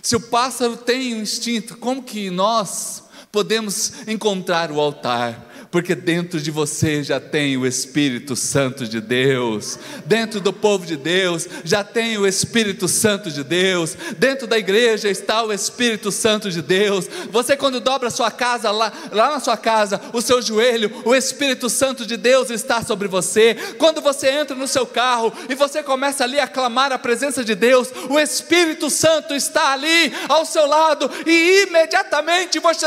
Se 0.03 0.17
o 0.17 0.21
pássaro 0.21 0.77
tem 0.77 1.15
um 1.15 1.23
instinto, 1.23 1.77
como 1.77 2.03
que 2.03 2.31
nós 2.31 3.05
podemos 3.31 4.07
encontrar 4.07 4.71
o 4.71 4.81
altar? 4.81 5.46
Porque 5.71 5.95
dentro 5.95 6.41
de 6.41 6.51
você 6.51 7.03
já 7.03 7.21
tem 7.21 7.57
o 7.57 7.67
Espírito 7.67 8.37
Santo 8.37 8.87
de 8.87 9.01
Deus, 9.01 9.79
dentro 10.05 10.41
do 10.41 10.53
povo 10.53 10.87
de 10.87 10.97
Deus 10.97 11.49
já 11.65 11.83
tem 11.83 12.17
o 12.19 12.27
Espírito 12.27 12.89
Santo 12.89 13.31
de 13.31 13.43
Deus, 13.43 13.97
dentro 14.19 14.47
da 14.47 14.59
igreja 14.59 15.09
está 15.09 15.43
o 15.43 15.53
Espírito 15.53 16.13
Santo 16.13 16.51
de 16.51 16.63
Deus. 16.63 17.09
Você, 17.31 17.57
quando 17.57 17.81
dobra 17.81 18.09
a 18.09 18.11
sua 18.11 18.31
casa, 18.31 18.71
lá, 18.71 18.93
lá 19.11 19.31
na 19.31 19.41
sua 19.41 19.57
casa, 19.57 20.01
o 20.13 20.21
seu 20.21 20.41
joelho, 20.41 20.91
o 21.05 21.15
Espírito 21.15 21.69
Santo 21.69 22.07
de 22.07 22.17
Deus 22.17 22.51
está 22.51 22.83
sobre 22.83 23.09
você. 23.09 23.57
Quando 23.79 24.01
você 24.01 24.29
entra 24.29 24.55
no 24.57 24.69
seu 24.69 24.87
carro 24.87 25.33
e 25.49 25.55
você 25.55 25.83
começa 25.83 26.25
ali 26.25 26.39
a 26.39 26.47
clamar 26.47 26.93
a 26.93 26.99
presença 26.99 27.45
de 27.45 27.55
Deus, 27.55 27.91
o 28.09 28.19
Espírito 28.19 28.89
Santo 28.91 29.35
está 29.35 29.73
ali 29.73 30.13
ao 30.29 30.45
seu 30.45 30.67
lado 30.67 31.11
e 31.27 31.67
imediatamente 31.67 32.59
você, 32.59 32.87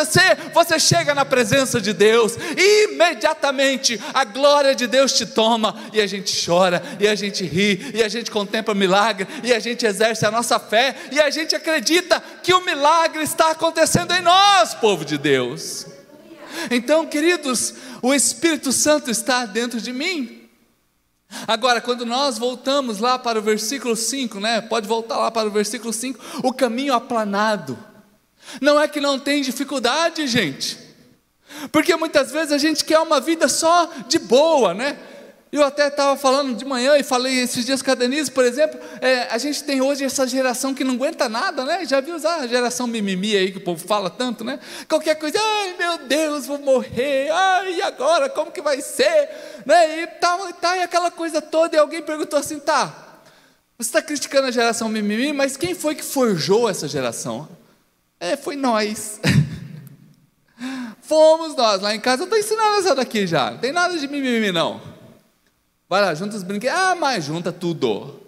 você 0.53 0.79
chega 0.79 1.13
na 1.13 1.25
presença 1.25 1.81
de 1.81 1.93
Deus. 1.93 2.37
E 2.57 2.68
imediatamente 2.69 3.99
a 4.13 4.23
glória 4.23 4.75
de 4.75 4.87
Deus 4.87 5.13
te 5.13 5.25
toma 5.25 5.75
e 5.93 6.01
a 6.01 6.07
gente 6.07 6.45
chora, 6.45 6.81
e 6.99 7.07
a 7.07 7.15
gente 7.15 7.43
ri, 7.45 7.91
e 7.93 8.03
a 8.03 8.09
gente 8.09 8.29
contempla 8.29 8.73
o 8.73 8.77
milagre, 8.77 9.27
e 9.43 9.53
a 9.53 9.59
gente 9.59 9.85
exerce 9.85 10.25
a 10.25 10.31
nossa 10.31 10.59
fé, 10.59 10.95
e 11.11 11.19
a 11.19 11.29
gente 11.29 11.55
acredita 11.55 12.21
que 12.43 12.53
o 12.53 12.63
milagre 12.65 13.23
está 13.23 13.51
acontecendo 13.51 14.13
em 14.13 14.21
nós, 14.21 14.73
povo 14.75 15.03
de 15.03 15.17
Deus. 15.17 15.87
Então, 16.71 17.05
queridos, 17.05 17.73
o 18.01 18.13
Espírito 18.13 18.71
Santo 18.71 19.09
está 19.09 19.45
dentro 19.45 19.79
de 19.79 19.93
mim. 19.93 20.49
Agora, 21.47 21.79
quando 21.79 22.05
nós 22.05 22.39
voltamos 22.39 22.99
lá 22.99 23.19
para 23.19 23.37
o 23.37 23.41
versículo 23.41 23.95
5, 23.95 24.39
né? 24.39 24.61
Pode 24.61 24.87
voltar 24.87 25.17
lá 25.17 25.29
para 25.29 25.47
o 25.47 25.51
versículo 25.51 25.93
5, 25.93 26.19
o 26.43 26.51
caminho 26.51 26.93
aplanado. 26.93 27.77
Não 28.59 28.79
é 28.79 28.87
que 28.87 28.99
não 28.99 29.19
tem 29.19 29.41
dificuldade, 29.41 30.25
gente. 30.25 30.88
Porque 31.71 31.95
muitas 31.95 32.31
vezes 32.31 32.51
a 32.51 32.57
gente 32.57 32.85
quer 32.85 32.99
uma 32.99 33.19
vida 33.19 33.47
só 33.47 33.89
de 34.07 34.19
boa, 34.19 34.73
né? 34.73 34.97
Eu 35.51 35.63
até 35.63 35.87
estava 35.87 36.15
falando 36.15 36.55
de 36.55 36.63
manhã 36.63 36.95
e 36.95 37.01
falei 37.01 37.39
esses 37.39 37.65
dias 37.65 37.81
com 37.81 37.89
a 37.89 37.95
Denise, 37.95 38.29
por 38.29 38.45
exemplo, 38.45 38.79
é, 39.01 39.23
a 39.31 39.37
gente 39.39 39.63
tem 39.63 39.81
hoje 39.81 40.03
essa 40.03 40.27
geração 40.27 40.75
que 40.75 40.83
não 40.83 40.93
aguenta 40.93 41.27
nada, 41.27 41.65
né? 41.65 41.83
Já 41.85 41.99
viu 42.01 42.15
usar 42.15 42.35
a 42.35 42.47
geração 42.47 42.85
mimimi 42.85 43.35
aí 43.35 43.51
que 43.51 43.57
o 43.57 43.61
povo 43.61 43.83
fala 43.83 44.11
tanto, 44.11 44.43
né? 44.43 44.59
Qualquer 44.87 45.15
coisa, 45.15 45.39
ai 45.41 45.75
meu 45.75 46.07
Deus, 46.07 46.45
vou 46.45 46.59
morrer, 46.59 47.31
ai, 47.31 47.73
e 47.77 47.81
agora, 47.81 48.29
como 48.29 48.51
que 48.51 48.61
vai 48.61 48.79
ser? 48.79 49.29
Né? 49.65 50.03
E 50.03 50.07
tal, 50.07 50.47
e 50.49 50.53
tal, 50.53 50.75
e 50.75 50.83
aquela 50.83 51.09
coisa 51.09 51.41
toda, 51.41 51.75
e 51.75 51.79
alguém 51.79 52.03
perguntou 52.03 52.37
assim, 52.37 52.59
tá, 52.59 52.93
você 53.75 53.89
está 53.89 54.03
criticando 54.03 54.49
a 54.49 54.51
geração 54.51 54.87
mimimi, 54.87 55.33
mas 55.33 55.57
quem 55.57 55.73
foi 55.73 55.95
que 55.95 56.03
forjou 56.03 56.69
essa 56.69 56.87
geração? 56.87 57.49
É, 58.19 58.37
foi 58.37 58.55
nós. 58.55 59.19
Fomos 61.09 61.55
nós. 61.55 61.81
Lá 61.81 61.95
em 61.95 61.99
casa 61.99 62.21
eu 62.21 62.25
estou 62.25 62.37
ensinando 62.37 62.77
essa 62.77 62.93
daqui 62.93 63.25
já. 63.25 63.49
Não 63.49 63.57
tem 63.57 63.71
nada 63.71 63.97
de 63.97 64.07
mimimi, 64.07 64.51
não. 64.51 64.79
Vai 65.89 66.01
lá, 66.01 66.13
junta 66.13 66.37
os 66.37 66.43
brinquedos. 66.43 66.77
Ah, 66.77 66.93
mas 66.93 67.25
junta 67.25 67.51
tudo. 67.51 68.21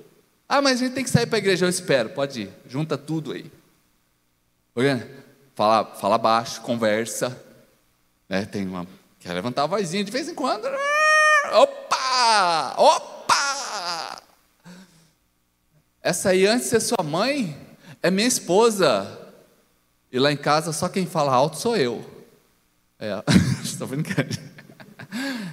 Ah, 0.50 0.64
mas 0.64 0.82
a 0.82 0.86
gente 0.86 0.96
tem 0.96 1.04
que 1.04 1.10
sair 1.12 1.28
para 1.28 1.38
a 1.38 1.38
igreja. 1.38 1.68
Eu 1.68 1.70
espero. 1.70 2.10
Pode 2.10 2.42
ir. 2.42 2.50
Junta 2.68 2.98
tudo 2.98 3.34
aí. 3.34 3.52
fala, 5.54 5.86
fala 5.86 6.18
baixo, 6.18 6.62
conversa, 6.62 7.40
né? 8.28 8.46
Tem 8.46 8.68
uma 8.68 8.88
quer 9.20 9.34
levantar 9.34 9.66
a 9.66 9.68
vozinha 9.68 10.04
de 10.04 10.12
vez 10.12 10.28
em 10.28 10.34
quando. 10.34 10.66
Opa! 11.54 12.74
Opa! 12.78 14.24
Essa 16.02 16.30
aí 16.30 16.48
antes 16.48 16.64
de 16.64 16.70
ser 16.72 16.80
sua 16.80 17.04
mãe 17.04 17.56
é 18.02 18.10
minha 18.10 18.28
esposa. 18.28 19.20
E 20.12 20.18
lá 20.18 20.32
em 20.32 20.38
casa 20.38 20.74
só 20.74 20.90
quem 20.90 21.06
fala 21.06 21.32
alto 21.32 21.58
sou 21.58 21.78
eu. 21.78 22.21
É, 23.02 23.24
estou 23.64 23.88
brincando. 23.88 24.38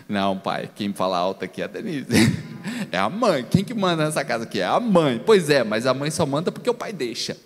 Não, 0.07 0.39
pai, 0.39 0.71
quem 0.75 0.93
fala 0.93 1.17
alto 1.17 1.47
aqui 1.47 1.63
é 1.63 1.65
a 1.65 1.69
Denise. 1.69 2.07
É 2.93 2.99
a 2.99 3.09
mãe. 3.09 3.47
Quem 3.49 3.65
que 3.65 3.73
manda 3.73 4.05
nessa 4.05 4.23
casa 4.25 4.45
aqui? 4.45 4.61
É 4.61 4.65
a 4.65 4.79
mãe. 4.79 5.23
Pois 5.25 5.49
é, 5.49 5.65
mas 5.65 5.87
a 5.87 5.95
mãe 5.95 6.11
só 6.11 6.27
manda 6.27 6.53
porque 6.53 6.69
o 6.69 6.75
pai 6.75 6.93
deixa. 6.93 7.37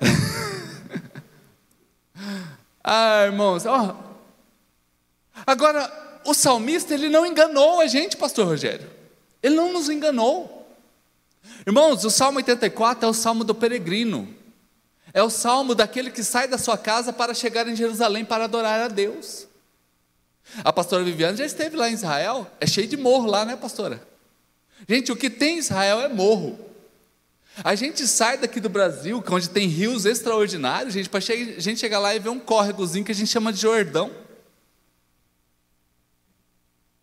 ah, 2.82 3.24
irmãos, 3.24 3.64
ó. 3.64 3.96
Agora, 5.46 6.20
o 6.24 6.34
salmista, 6.34 6.94
ele 6.94 7.08
não 7.08 7.24
enganou 7.24 7.80
a 7.80 7.86
gente, 7.86 8.16
pastor 8.16 8.46
Rogério. 8.46 8.88
Ele 9.42 9.54
não 9.54 9.72
nos 9.72 9.88
enganou. 9.88 10.68
Irmãos, 11.66 12.04
o 12.04 12.10
Salmo 12.10 12.38
84 12.38 13.06
é 13.06 13.08
o 13.08 13.14
salmo 13.14 13.44
do 13.44 13.54
peregrino. 13.54 14.28
É 15.14 15.22
o 15.22 15.30
salmo 15.30 15.74
daquele 15.74 16.10
que 16.10 16.24
sai 16.24 16.48
da 16.48 16.56
sua 16.56 16.78
casa 16.78 17.12
para 17.12 17.34
chegar 17.34 17.68
em 17.68 17.76
Jerusalém 17.76 18.24
para 18.24 18.44
adorar 18.44 18.80
a 18.80 18.88
Deus. 18.88 19.46
A 20.64 20.72
pastora 20.72 21.04
Viviane 21.04 21.36
já 21.36 21.44
esteve 21.44 21.76
lá 21.76 21.88
em 21.88 21.94
Israel, 21.94 22.50
é 22.60 22.66
cheio 22.66 22.86
de 22.86 22.96
morro 22.96 23.26
lá, 23.26 23.44
né, 23.44 23.56
pastora? 23.56 24.02
Gente, 24.88 25.12
o 25.12 25.16
que 25.16 25.30
tem 25.30 25.56
em 25.56 25.58
Israel 25.58 26.00
é 26.00 26.08
morro. 26.08 26.58
A 27.62 27.74
gente 27.74 28.06
sai 28.06 28.38
daqui 28.38 28.58
do 28.58 28.68
Brasil, 28.68 29.22
onde 29.30 29.50
tem 29.50 29.68
rios 29.68 30.06
extraordinários, 30.06 30.94
gente, 30.94 31.08
para 31.08 31.18
a 31.18 31.60
gente 31.60 31.78
chegar 31.78 31.98
lá 31.98 32.14
e 32.14 32.18
ver 32.18 32.30
um 32.30 32.40
córregozinho 32.40 33.04
que 33.04 33.12
a 33.12 33.14
gente 33.14 33.30
chama 33.30 33.52
de 33.52 33.60
Jordão. 33.60 34.10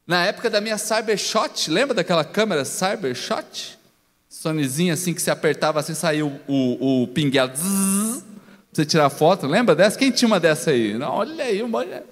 Na 0.06 0.26
época 0.26 0.50
da 0.50 0.60
minha 0.60 0.78
Cybershot, 0.78 1.70
lembra 1.70 1.94
daquela 1.94 2.26
câmera 2.26 2.66
Cybershot? 2.66 3.79
Sonezinha 4.30 4.94
assim 4.94 5.14
que 5.14 5.22
se 5.22 5.32
apertava 5.32 5.80
assim, 5.80 5.96
saiu 5.96 6.40
o, 6.48 6.54
o, 6.54 7.04
o 7.04 7.08
você 8.72 8.86
tirar 8.86 9.10
foto, 9.10 9.48
lembra 9.48 9.76
dessa? 9.76 9.98
Quem 9.98 10.12
tinha 10.12 10.28
uma 10.28 10.40
dessa 10.40 10.70
aí? 10.70 10.94
Não, 10.94 11.12
olha 11.12 11.44
aí, 11.44 11.62
olha. 11.62 12.06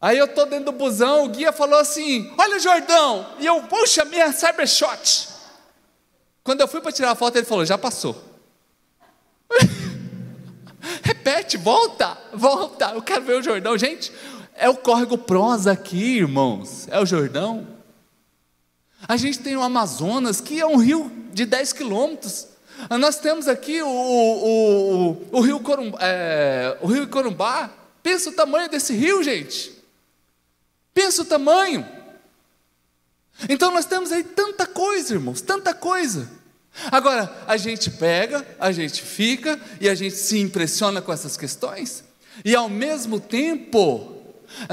Aí 0.00 0.16
eu 0.16 0.26
tô 0.26 0.46
dentro 0.46 0.66
do 0.66 0.72
busão, 0.72 1.24
o 1.24 1.28
guia 1.28 1.52
falou 1.52 1.78
assim: 1.78 2.32
Olha, 2.38 2.58
Jordão! 2.58 3.26
E 3.38 3.44
eu, 3.44 3.62
puxa, 3.64 4.04
minha 4.06 4.32
Cybershot. 4.32 5.28
Quando 6.42 6.62
eu 6.62 6.68
fui 6.68 6.80
para 6.80 6.90
tirar 6.90 7.10
a 7.10 7.14
foto, 7.14 7.36
ele 7.36 7.44
falou: 7.44 7.66
Já 7.66 7.76
passou. 7.76 8.24
Repete, 11.02 11.58
volta, 11.58 12.16
volta. 12.32 12.92
Eu 12.94 13.02
quero 13.02 13.22
ver 13.22 13.34
o 13.34 13.42
Jordão. 13.42 13.76
Gente, 13.76 14.10
é 14.56 14.70
o 14.70 14.76
córrego 14.76 15.18
prosa 15.18 15.72
aqui, 15.72 16.16
irmãos. 16.16 16.88
É 16.90 16.98
o 16.98 17.04
Jordão. 17.04 17.66
A 19.08 19.16
gente 19.16 19.38
tem 19.40 19.56
o 19.56 19.62
Amazonas, 19.62 20.40
que 20.40 20.60
é 20.60 20.66
um 20.66 20.76
rio 20.76 21.10
de 21.32 21.44
10 21.46 21.72
quilômetros. 21.72 22.46
Nós 22.98 23.18
temos 23.18 23.48
aqui 23.48 23.82
o, 23.82 23.88
o, 23.88 25.10
o, 25.10 25.38
o 25.38 25.40
rio 25.40 25.60
Corumbá, 25.60 25.98
é, 26.00 26.78
o 26.80 26.86
rio 26.86 27.08
Corumbá. 27.08 27.70
Pensa 28.02 28.30
o 28.30 28.32
tamanho 28.32 28.68
desse 28.70 28.94
rio, 28.94 29.22
gente. 29.22 29.74
Pensa 30.94 31.22
o 31.22 31.24
tamanho. 31.24 31.86
Então 33.48 33.70
nós 33.70 33.86
temos 33.86 34.12
aí 34.12 34.24
tanta 34.24 34.66
coisa, 34.66 35.14
irmãos, 35.14 35.40
tanta 35.40 35.74
coisa. 35.74 36.30
Agora, 36.90 37.44
a 37.46 37.56
gente 37.56 37.90
pega, 37.90 38.46
a 38.58 38.70
gente 38.72 39.02
fica 39.02 39.60
e 39.80 39.88
a 39.88 39.94
gente 39.94 40.14
se 40.14 40.38
impressiona 40.38 41.02
com 41.02 41.12
essas 41.12 41.36
questões, 41.36 42.04
e 42.44 42.54
ao 42.54 42.68
mesmo 42.68 43.18
tempo, 43.18 44.19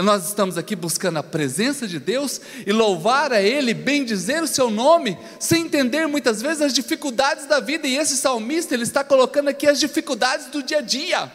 nós 0.04 0.28
estamos 0.28 0.58
aqui 0.58 0.76
buscando 0.76 1.18
a 1.18 1.24
presença 1.24 1.88
de 1.88 2.00
Deus 2.00 2.42
e 2.66 2.72
louvar 2.72 3.32
a 3.32 3.42
Ele, 3.42 3.74
bem 3.74 4.04
dizer 4.04 4.44
o 4.44 4.48
seu 4.48 4.70
nome, 4.70 5.18
sem 5.40 5.64
entender 5.66 6.08
muitas 6.08 6.42
vezes 6.42 6.62
as 6.62 6.74
dificuldades 6.74 7.46
da 7.46 7.60
vida, 7.60 7.88
e 7.88 7.98
esse 7.98 8.18
salmista 8.18 8.74
ele 8.74 8.84
está 8.84 9.04
colocando 9.04 9.50
aqui 9.50 9.68
as 9.68 9.80
dificuldades 9.80 10.48
do 10.48 10.64
dia 10.64 10.80
a 10.80 10.82
dia, 10.82 11.32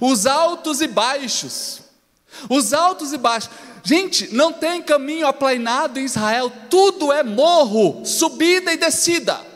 os 0.00 0.26
altos 0.26 0.80
e 0.80 0.86
baixos, 0.86 1.80
os 2.48 2.72
altos 2.72 3.12
e 3.12 3.18
baixos. 3.18 3.50
Gente, 3.82 4.34
não 4.34 4.52
tem 4.52 4.82
caminho 4.82 5.26
aplainado 5.26 5.98
em 5.98 6.04
Israel, 6.04 6.52
tudo 6.68 7.12
é 7.12 7.22
morro, 7.22 8.04
subida 8.04 8.72
e 8.72 8.76
descida. 8.76 9.49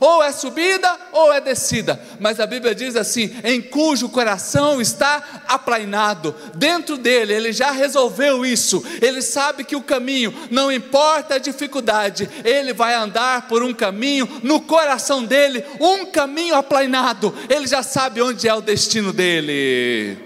Ou 0.00 0.22
é 0.22 0.30
subida 0.32 0.96
ou 1.12 1.32
é 1.32 1.40
descida, 1.40 2.00
mas 2.20 2.38
a 2.38 2.46
Bíblia 2.46 2.74
diz 2.74 2.94
assim: 2.96 3.34
em 3.42 3.60
cujo 3.60 4.08
coração 4.08 4.80
está 4.80 5.42
aplainado, 5.48 6.34
dentro 6.54 6.96
dele, 6.96 7.32
ele 7.32 7.52
já 7.52 7.70
resolveu 7.70 8.46
isso, 8.46 8.84
ele 9.02 9.20
sabe 9.22 9.64
que 9.64 9.76
o 9.76 9.82
caminho, 9.82 10.34
não 10.50 10.70
importa 10.70 11.34
a 11.34 11.38
dificuldade, 11.38 12.28
ele 12.44 12.72
vai 12.72 12.94
andar 12.94 13.48
por 13.48 13.62
um 13.62 13.74
caminho, 13.74 14.28
no 14.42 14.60
coração 14.60 15.24
dele, 15.24 15.64
um 15.80 16.06
caminho 16.06 16.54
aplainado, 16.54 17.34
ele 17.48 17.66
já 17.66 17.82
sabe 17.82 18.22
onde 18.22 18.48
é 18.48 18.54
o 18.54 18.60
destino 18.60 19.12
dele, 19.12 20.18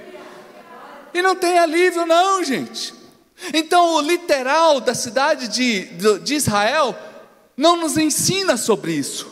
e 1.14 1.22
não 1.22 1.34
tem 1.34 1.58
alívio, 1.58 2.06
não, 2.06 2.42
gente. 2.42 2.94
Então, 3.52 3.94
o 3.94 4.00
literal 4.00 4.80
da 4.80 4.94
cidade 4.94 5.48
de, 5.48 5.84
de 6.20 6.34
Israel 6.34 6.96
não 7.56 7.76
nos 7.76 7.96
ensina 7.96 8.56
sobre 8.56 8.92
isso. 8.92 9.31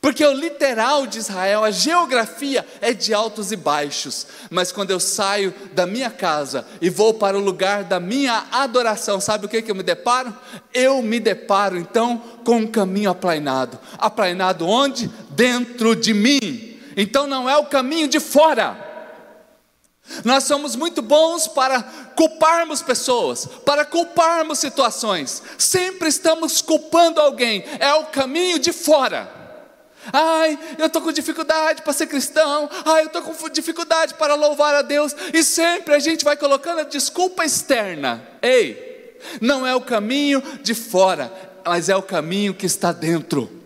Porque 0.00 0.24
o 0.24 0.32
literal 0.32 1.06
de 1.06 1.18
Israel, 1.18 1.64
a 1.64 1.70
geografia 1.70 2.64
é 2.80 2.92
de 2.92 3.14
altos 3.14 3.50
e 3.52 3.56
baixos, 3.56 4.26
mas 4.50 4.70
quando 4.70 4.90
eu 4.90 5.00
saio 5.00 5.52
da 5.72 5.86
minha 5.86 6.10
casa 6.10 6.66
e 6.80 6.90
vou 6.90 7.14
para 7.14 7.38
o 7.38 7.40
lugar 7.40 7.84
da 7.84 7.98
minha 7.98 8.46
adoração, 8.52 9.18
sabe 9.20 9.46
o 9.46 9.48
que, 9.48 9.62
que 9.62 9.70
eu 9.70 9.74
me 9.74 9.82
deparo? 9.82 10.36
Eu 10.74 11.00
me 11.00 11.18
deparo 11.18 11.78
então 11.78 12.22
com 12.44 12.58
um 12.58 12.66
caminho 12.66 13.10
aplainado. 13.10 13.78
Aplainado 13.96 14.68
onde? 14.68 15.10
Dentro 15.30 15.96
de 15.96 16.12
mim. 16.12 16.78
Então 16.96 17.26
não 17.26 17.48
é 17.48 17.56
o 17.56 17.64
caminho 17.64 18.08
de 18.08 18.20
fora, 18.20 18.88
nós 20.24 20.44
somos 20.44 20.74
muito 20.74 21.02
bons 21.02 21.46
para 21.46 21.82
culparmos 22.16 22.82
pessoas, 22.82 23.46
para 23.64 23.84
culparmos 23.84 24.58
situações. 24.58 25.42
Sempre 25.58 26.08
estamos 26.08 26.62
culpando 26.62 27.20
alguém. 27.20 27.64
É 27.78 27.92
o 27.94 28.06
caminho 28.06 28.58
de 28.58 28.72
fora. 28.72 29.37
Ai, 30.12 30.58
eu 30.78 30.86
estou 30.86 31.02
com 31.02 31.12
dificuldade 31.12 31.82
para 31.82 31.92
ser 31.92 32.06
cristão. 32.06 32.68
Ai, 32.84 33.02
eu 33.02 33.06
estou 33.06 33.22
com 33.22 33.48
dificuldade 33.48 34.14
para 34.14 34.34
louvar 34.34 34.74
a 34.74 34.82
Deus. 34.82 35.14
E 35.32 35.42
sempre 35.42 35.94
a 35.94 35.98
gente 35.98 36.24
vai 36.24 36.36
colocando 36.36 36.80
a 36.80 36.84
desculpa 36.84 37.44
externa. 37.44 38.22
Ei, 38.42 39.16
não 39.40 39.66
é 39.66 39.74
o 39.74 39.80
caminho 39.80 40.42
de 40.62 40.74
fora, 40.74 41.32
mas 41.64 41.88
é 41.88 41.96
o 41.96 42.02
caminho 42.02 42.54
que 42.54 42.66
está 42.66 42.92
dentro. 42.92 43.58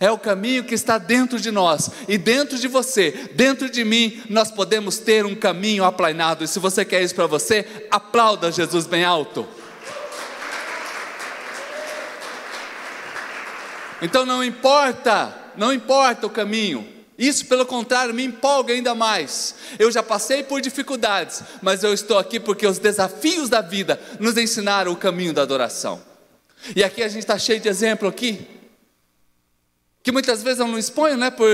É 0.00 0.10
o 0.10 0.18
caminho 0.18 0.64
que 0.64 0.74
está 0.74 0.98
dentro 0.98 1.38
de 1.38 1.50
nós 1.50 1.90
e 2.08 2.18
dentro 2.18 2.58
de 2.58 2.66
você, 2.66 3.30
dentro 3.34 3.70
de 3.70 3.84
mim, 3.84 4.20
nós 4.28 4.50
podemos 4.50 4.98
ter 4.98 5.24
um 5.24 5.34
caminho 5.34 5.84
aplainado. 5.84 6.42
E 6.42 6.48
se 6.48 6.58
você 6.58 6.84
quer 6.84 7.02
isso 7.02 7.14
para 7.14 7.26
você, 7.26 7.86
aplauda 7.90 8.50
Jesus 8.50 8.86
bem 8.86 9.04
alto. 9.04 9.46
Então 14.02 14.26
não 14.26 14.44
importa, 14.44 15.34
não 15.56 15.72
importa 15.72 16.26
o 16.26 16.30
caminho. 16.30 16.86
Isso, 17.18 17.46
pelo 17.46 17.64
contrário, 17.64 18.12
me 18.12 18.24
empolga 18.24 18.74
ainda 18.74 18.94
mais. 18.94 19.54
Eu 19.78 19.90
já 19.90 20.02
passei 20.02 20.42
por 20.42 20.60
dificuldades, 20.60 21.42
mas 21.62 21.82
eu 21.82 21.94
estou 21.94 22.18
aqui 22.18 22.38
porque 22.38 22.66
os 22.66 22.78
desafios 22.78 23.48
da 23.48 23.62
vida 23.62 23.98
nos 24.20 24.36
ensinaram 24.36 24.92
o 24.92 24.96
caminho 24.96 25.32
da 25.32 25.42
adoração. 25.42 26.00
E 26.74 26.84
aqui 26.84 27.02
a 27.02 27.08
gente 27.08 27.20
está 27.20 27.38
cheio 27.38 27.60
de 27.60 27.68
exemplo 27.68 28.08
aqui 28.08 28.46
que 30.06 30.12
muitas 30.12 30.40
vezes 30.40 30.60
eu 30.60 30.68
não 30.68 30.78
exponho, 30.78 31.16
né, 31.16 31.32
por, 31.32 31.48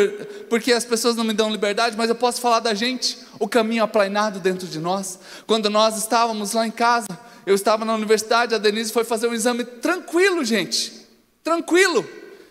porque 0.51 0.75
as 0.75 0.85
pessoas 0.85 1.17
não 1.17 1.25
me 1.25 1.33
dão 1.33 1.51
liberdade, 1.51 1.97
mas 1.97 2.11
eu 2.11 2.15
posso 2.15 2.39
falar 2.39 2.61
da 2.61 2.75
gente, 2.75 3.17
o 3.39 3.49
caminho 3.49 3.83
aplainado 3.83 4.41
dentro 4.41 4.69
de 4.69 4.79
nós. 4.79 5.19
Quando 5.47 5.71
nós 5.71 5.97
estávamos 5.97 6.53
lá 6.53 6.67
em 6.67 6.71
casa, 6.71 7.09
eu 7.47 7.55
estava 7.55 7.87
na 7.87 7.95
universidade, 7.95 8.55
a 8.55 8.59
Denise 8.59 8.93
foi 8.93 9.05
fazer 9.05 9.27
um 9.27 9.33
exame 9.33 9.65
tranquilo, 9.65 10.45
gente, 10.45 10.93
tranquilo. 11.43 12.07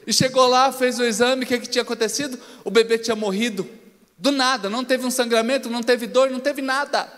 E 0.06 0.14
chegou 0.14 0.48
lá, 0.48 0.72
fez 0.72 1.00
o 1.00 1.04
exame, 1.04 1.44
o 1.44 1.48
que, 1.48 1.60
que 1.60 1.68
tinha 1.68 1.84
acontecido? 1.84 2.40
O 2.64 2.72
bebê 2.72 2.98
tinha 2.98 3.16
morrido, 3.16 3.70
do 4.18 4.32
nada, 4.32 4.70
não 4.70 4.84
teve 4.84 5.06
um 5.06 5.12
sangramento, 5.12 5.70
não 5.70 5.84
teve 5.84 6.08
dor, 6.08 6.30
não 6.30 6.40
teve 6.40 6.62
nada. 6.62 7.12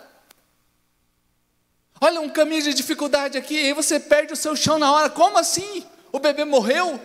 Olha 2.01 2.19
um 2.19 2.29
caminho 2.29 2.61
de 2.61 2.73
dificuldade 2.73 3.37
aqui, 3.37 3.55
e 3.55 3.65
aí 3.67 3.73
você 3.73 3.99
perde 3.99 4.33
o 4.33 4.37
seu 4.37 4.55
chão 4.55 4.77
na 4.77 4.91
hora, 4.91 5.09
como 5.09 5.37
assim? 5.37 5.85
O 6.11 6.19
bebê 6.19 6.43
morreu? 6.43 6.99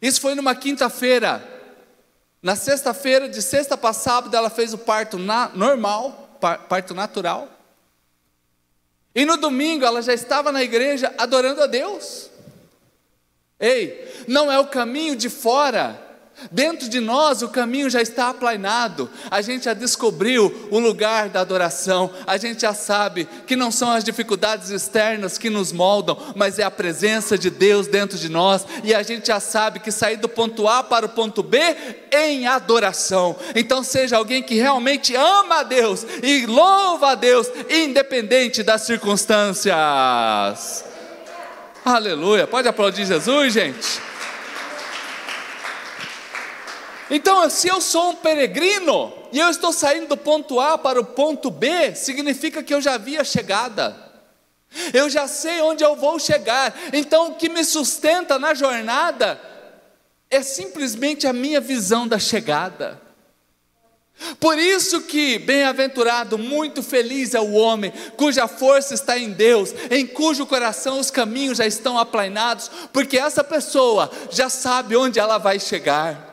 Isso 0.00 0.20
foi 0.20 0.34
numa 0.34 0.54
quinta-feira. 0.54 1.48
Na 2.42 2.56
sexta-feira, 2.56 3.28
de 3.28 3.40
sexta 3.40 3.76
para 3.76 3.92
sábado, 3.92 4.36
ela 4.36 4.50
fez 4.50 4.74
o 4.74 4.78
parto 4.78 5.16
na, 5.16 5.48
normal, 5.50 6.38
parto 6.68 6.92
natural. 6.92 7.48
E 9.14 9.24
no 9.24 9.36
domingo 9.36 9.84
ela 9.84 10.02
já 10.02 10.12
estava 10.12 10.50
na 10.50 10.60
igreja 10.60 11.14
adorando 11.16 11.62
a 11.62 11.68
Deus. 11.68 12.31
Ei, 13.62 14.24
não 14.26 14.50
é 14.50 14.58
o 14.58 14.66
caminho 14.66 15.16
de 15.16 15.30
fora, 15.30 16.12
Dentro 16.50 16.88
de 16.88 16.98
nós 16.98 17.42
o 17.42 17.48
caminho 17.48 17.88
já 17.88 18.02
está 18.02 18.30
aplainado, 18.30 19.08
a 19.30 19.40
gente 19.40 19.66
já 19.66 19.74
descobriu 19.74 20.68
o 20.70 20.80
lugar 20.80 21.28
da 21.28 21.40
adoração, 21.40 22.10
a 22.26 22.36
gente 22.36 22.62
já 22.62 22.74
sabe 22.74 23.28
que 23.46 23.54
não 23.54 23.70
são 23.70 23.92
as 23.92 24.02
dificuldades 24.02 24.70
externas 24.70 25.38
que 25.38 25.48
nos 25.48 25.70
moldam, 25.70 26.18
mas 26.34 26.58
é 26.58 26.64
a 26.64 26.70
presença 26.70 27.38
de 27.38 27.48
Deus 27.48 27.86
dentro 27.86 28.18
de 28.18 28.28
nós, 28.28 28.66
e 28.82 28.92
a 28.92 29.04
gente 29.04 29.28
já 29.28 29.38
sabe 29.38 29.78
que 29.78 29.92
sair 29.92 30.16
do 30.16 30.28
ponto 30.28 30.66
A 30.66 30.82
para 30.82 31.06
o 31.06 31.10
ponto 31.10 31.44
B 31.44 31.58
em 32.10 32.44
adoração. 32.46 33.36
Então 33.54 33.84
seja 33.84 34.16
alguém 34.16 34.42
que 34.42 34.56
realmente 34.56 35.14
ama 35.14 35.60
a 35.60 35.62
Deus 35.62 36.04
e 36.22 36.44
louva 36.46 37.12
a 37.12 37.14
Deus, 37.14 37.46
independente 37.70 38.64
das 38.64 38.82
circunstâncias. 38.82 40.91
Aleluia, 41.84 42.46
pode 42.46 42.68
aplaudir 42.68 43.04
Jesus, 43.04 43.52
gente. 43.52 44.00
Então, 47.10 47.50
se 47.50 47.66
eu 47.66 47.80
sou 47.80 48.10
um 48.10 48.14
peregrino 48.14 49.12
e 49.32 49.40
eu 49.40 49.50
estou 49.50 49.72
saindo 49.72 50.06
do 50.06 50.16
ponto 50.16 50.60
A 50.60 50.78
para 50.78 51.00
o 51.00 51.04
ponto 51.04 51.50
B, 51.50 51.92
significa 51.96 52.62
que 52.62 52.72
eu 52.72 52.80
já 52.80 52.96
vi 52.96 53.18
a 53.18 53.24
chegada. 53.24 53.96
Eu 54.94 55.10
já 55.10 55.26
sei 55.26 55.60
onde 55.60 55.82
eu 55.82 55.96
vou 55.96 56.20
chegar. 56.20 56.72
Então, 56.92 57.32
o 57.32 57.34
que 57.34 57.48
me 57.48 57.64
sustenta 57.64 58.38
na 58.38 58.54
jornada 58.54 59.40
é 60.30 60.40
simplesmente 60.40 61.26
a 61.26 61.32
minha 61.32 61.60
visão 61.60 62.06
da 62.06 62.18
chegada. 62.18 63.01
Por 64.38 64.58
isso 64.58 65.02
que 65.02 65.38
bem-aventurado, 65.38 66.38
muito 66.38 66.82
feliz 66.82 67.34
é 67.34 67.40
o 67.40 67.52
homem 67.52 67.92
cuja 68.16 68.46
força 68.46 68.94
está 68.94 69.18
em 69.18 69.30
Deus, 69.30 69.74
em 69.90 70.06
cujo 70.06 70.46
coração 70.46 71.00
os 71.00 71.10
caminhos 71.10 71.58
já 71.58 71.66
estão 71.66 71.98
aplainados, 71.98 72.70
porque 72.92 73.18
essa 73.18 73.42
pessoa 73.42 74.10
já 74.30 74.48
sabe 74.48 74.96
onde 74.96 75.18
ela 75.18 75.38
vai 75.38 75.58
chegar. 75.58 76.30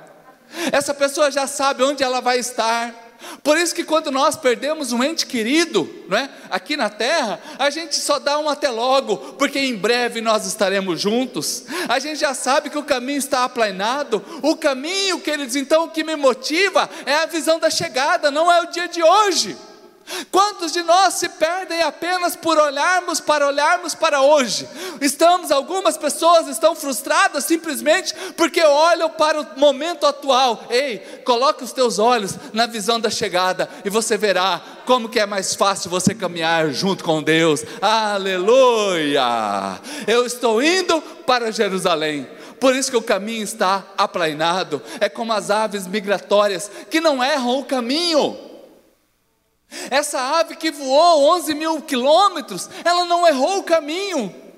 Essa 0.71 0.93
pessoa 0.93 1.31
já 1.31 1.47
sabe 1.47 1.83
onde 1.83 2.03
ela 2.03 2.19
vai 2.19 2.39
estar. 2.39 3.08
Por 3.43 3.57
isso 3.57 3.75
que 3.75 3.83
quando 3.83 4.11
nós 4.11 4.35
perdemos 4.35 4.91
um 4.91 5.03
ente 5.03 5.25
querido, 5.25 5.89
não 6.07 6.17
é? 6.17 6.29
aqui 6.49 6.75
na 6.75 6.89
terra, 6.89 7.39
a 7.57 7.69
gente 7.69 7.95
só 7.95 8.19
dá 8.19 8.37
um 8.39 8.49
até 8.49 8.69
logo, 8.69 9.17
porque 9.37 9.59
em 9.59 9.75
breve 9.75 10.21
nós 10.21 10.45
estaremos 10.45 10.99
juntos. 10.99 11.63
A 11.87 11.99
gente 11.99 12.19
já 12.19 12.33
sabe 12.33 12.69
que 12.69 12.77
o 12.77 12.83
caminho 12.83 13.19
está 13.19 13.43
aplainado. 13.43 14.23
O 14.41 14.55
caminho, 14.55 15.19
queridos, 15.19 15.55
então 15.55 15.85
o 15.85 15.89
que 15.89 16.03
me 16.03 16.15
motiva 16.15 16.89
é 17.05 17.15
a 17.15 17.25
visão 17.25 17.59
da 17.59 17.69
chegada, 17.69 18.31
não 18.31 18.51
é 18.51 18.61
o 18.61 18.67
dia 18.67 18.87
de 18.87 19.01
hoje. 19.03 19.55
Quantos 20.31 20.71
de 20.71 20.81
nós 20.83 21.15
se 21.15 21.29
perdem 21.29 21.81
apenas 21.81 22.35
por 22.35 22.57
olharmos 22.57 23.19
para 23.19 23.47
olharmos 23.47 23.95
para 23.95 24.21
hoje? 24.21 24.67
Estamos, 25.01 25.51
algumas 25.51 25.97
pessoas 25.97 26.47
estão 26.47 26.75
frustradas 26.75 27.45
simplesmente 27.45 28.13
porque 28.35 28.61
olham 28.61 29.09
para 29.09 29.41
o 29.41 29.59
momento 29.59 30.05
atual. 30.05 30.65
Ei, 30.69 30.99
coloque 31.23 31.63
os 31.63 31.71
teus 31.71 31.99
olhos 31.99 32.35
na 32.53 32.65
visão 32.65 32.99
da 32.99 33.09
chegada 33.09 33.69
e 33.83 33.89
você 33.89 34.17
verá 34.17 34.61
como 34.85 35.09
que 35.09 35.19
é 35.19 35.25
mais 35.25 35.53
fácil 35.53 35.89
você 35.89 36.15
caminhar 36.15 36.69
junto 36.71 37.03
com 37.03 37.21
Deus. 37.21 37.63
Aleluia! 37.81 39.79
Eu 40.07 40.25
estou 40.25 40.61
indo 40.61 41.01
para 41.25 41.51
Jerusalém. 41.51 42.27
Por 42.59 42.75
isso 42.75 42.91
que 42.91 42.97
o 42.97 43.01
caminho 43.01 43.43
está 43.43 43.85
aplainado. 43.97 44.81
É 44.99 45.07
como 45.07 45.31
as 45.31 45.49
aves 45.49 45.87
migratórias 45.87 46.69
que 46.89 46.99
não 46.99 47.23
erram 47.23 47.59
o 47.59 47.63
caminho. 47.63 48.48
Essa 49.89 50.19
ave 50.39 50.55
que 50.55 50.71
voou 50.71 51.35
11 51.35 51.53
mil 51.53 51.81
quilômetros, 51.81 52.69
ela 52.83 53.05
não 53.05 53.27
errou 53.27 53.59
o 53.59 53.63
caminho. 53.63 54.48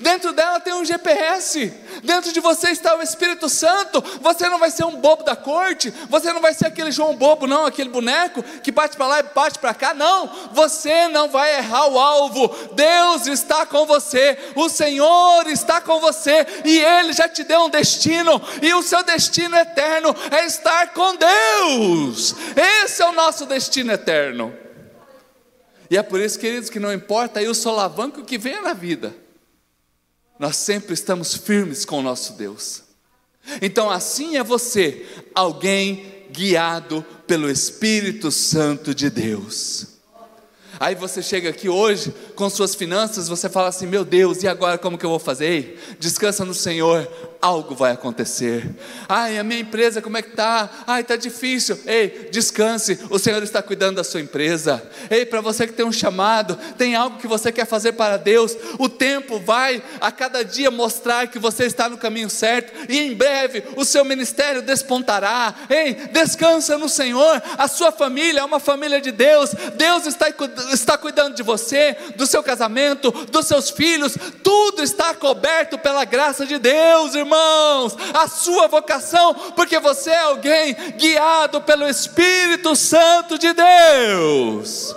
Dentro 0.00 0.32
dela 0.32 0.60
tem 0.60 0.74
um 0.74 0.84
GPS, 0.84 1.72
dentro 2.02 2.32
de 2.32 2.40
você 2.40 2.70
está 2.70 2.96
o 2.96 3.02
Espírito 3.02 3.48
Santo. 3.48 4.02
Você 4.20 4.48
não 4.48 4.58
vai 4.58 4.70
ser 4.70 4.84
um 4.84 4.96
bobo 4.96 5.22
da 5.22 5.34
corte, 5.34 5.90
você 6.10 6.32
não 6.32 6.40
vai 6.40 6.52
ser 6.52 6.66
aquele 6.66 6.90
João 6.90 7.16
bobo, 7.16 7.46
não, 7.46 7.64
aquele 7.64 7.88
boneco 7.88 8.42
que 8.42 8.72
bate 8.72 8.96
para 8.96 9.06
lá 9.06 9.20
e 9.20 9.22
bate 9.22 9.58
para 9.58 9.72
cá. 9.72 9.94
Não, 9.94 10.30
você 10.52 11.08
não 11.08 11.28
vai 11.28 11.56
errar 11.56 11.86
o 11.86 11.98
alvo. 11.98 12.48
Deus 12.74 13.26
está 13.28 13.64
com 13.64 13.86
você, 13.86 14.36
o 14.54 14.68
Senhor 14.68 15.46
está 15.46 15.80
com 15.80 16.00
você 16.00 16.46
e 16.64 16.78
Ele 16.78 17.12
já 17.12 17.28
te 17.28 17.44
deu 17.44 17.62
um 17.62 17.70
destino, 17.70 18.42
e 18.60 18.74
o 18.74 18.82
seu 18.82 19.02
destino 19.04 19.56
eterno 19.56 20.14
é 20.30 20.44
estar 20.44 20.92
com 20.92 21.14
Deus. 21.16 22.34
Esse 22.82 23.00
é 23.00 23.06
o 23.06 23.12
nosso 23.12 23.46
destino 23.46 23.92
eterno. 23.92 24.54
E 25.88 25.96
é 25.96 26.02
por 26.02 26.20
isso, 26.20 26.38
queridos, 26.38 26.68
que 26.68 26.80
não 26.80 26.92
importa 26.92 27.40
aí 27.40 27.48
o 27.48 27.54
solavanco 27.54 28.22
que 28.22 28.36
venha 28.36 28.60
na 28.60 28.74
vida 28.74 29.27
nós 30.38 30.56
sempre 30.56 30.94
estamos 30.94 31.34
firmes 31.34 31.84
com 31.84 31.98
o 31.98 32.02
nosso 32.02 32.34
Deus. 32.34 32.82
Então, 33.60 33.90
assim 33.90 34.36
é 34.36 34.44
você, 34.44 35.06
alguém 35.34 36.26
guiado 36.30 37.04
pelo 37.26 37.50
Espírito 37.50 38.30
Santo 38.30 38.94
de 38.94 39.10
Deus. 39.10 39.97
Aí 40.80 40.94
você 40.94 41.22
chega 41.22 41.50
aqui 41.50 41.68
hoje 41.68 42.14
com 42.34 42.48
suas 42.48 42.74
finanças, 42.74 43.28
você 43.28 43.48
fala 43.48 43.68
assim: 43.68 43.86
meu 43.86 44.04
Deus, 44.04 44.42
e 44.42 44.48
agora 44.48 44.78
como 44.78 44.96
que 44.96 45.04
eu 45.04 45.10
vou 45.10 45.18
fazer? 45.18 45.46
Ei, 45.46 45.78
descansa 45.98 46.44
no 46.44 46.54
Senhor, 46.54 47.08
algo 47.40 47.74
vai 47.74 47.92
acontecer. 47.92 48.68
Ai, 49.08 49.38
a 49.38 49.44
minha 49.44 49.60
empresa 49.60 50.02
como 50.02 50.16
é 50.16 50.22
que 50.22 50.30
tá? 50.30 50.68
Ai, 50.86 51.04
tá 51.04 51.16
difícil. 51.16 51.78
Ei, 51.86 52.28
descanse, 52.30 52.98
o 53.10 53.18
Senhor 53.18 53.42
está 53.42 53.62
cuidando 53.62 53.96
da 53.96 54.04
sua 54.04 54.20
empresa. 54.20 54.82
Ei, 55.10 55.24
para 55.24 55.40
você 55.40 55.66
que 55.66 55.72
tem 55.72 55.86
um 55.86 55.92
chamado, 55.92 56.56
tem 56.76 56.94
algo 56.94 57.18
que 57.18 57.26
você 57.26 57.50
quer 57.50 57.66
fazer 57.66 57.92
para 57.92 58.16
Deus, 58.16 58.56
o 58.78 58.88
tempo 58.88 59.38
vai 59.38 59.82
a 60.00 60.10
cada 60.12 60.44
dia 60.44 60.70
mostrar 60.70 61.26
que 61.28 61.38
você 61.38 61.64
está 61.64 61.88
no 61.88 61.98
caminho 61.98 62.30
certo 62.30 62.72
e 62.88 62.98
em 62.98 63.14
breve 63.14 63.64
o 63.76 63.84
seu 63.84 64.04
ministério 64.04 64.62
despontará. 64.62 65.54
Ei, 65.68 65.94
descansa 66.12 66.78
no 66.78 66.88
Senhor. 66.88 67.42
A 67.56 67.68
sua 67.68 67.92
família 67.92 68.40
é 68.40 68.44
uma 68.44 68.60
família 68.60 69.00
de 69.00 69.12
Deus. 69.12 69.50
Deus 69.76 70.06
está, 70.06 70.26
está 70.72 70.98
cuidando 70.98 71.34
de 71.34 71.42
você, 71.42 71.96
do 72.16 72.26
seu 72.26 72.42
casamento, 72.42 73.10
dos 73.10 73.46
seus 73.46 73.70
filhos. 73.70 74.16
Tudo 74.42 74.82
está 74.82 75.14
coberto 75.14 75.78
pela 75.78 76.04
graça 76.04 76.44
de 76.44 76.58
Deus, 76.58 77.14
irmão 77.14 77.28
irmãos, 77.28 77.96
a 78.14 78.26
sua 78.26 78.66
vocação, 78.66 79.34
porque 79.54 79.78
você 79.78 80.10
é 80.10 80.20
alguém 80.20 80.74
guiado 80.96 81.60
pelo 81.62 81.88
Espírito 81.88 82.74
Santo 82.74 83.38
de 83.38 83.52
Deus. 83.52 84.94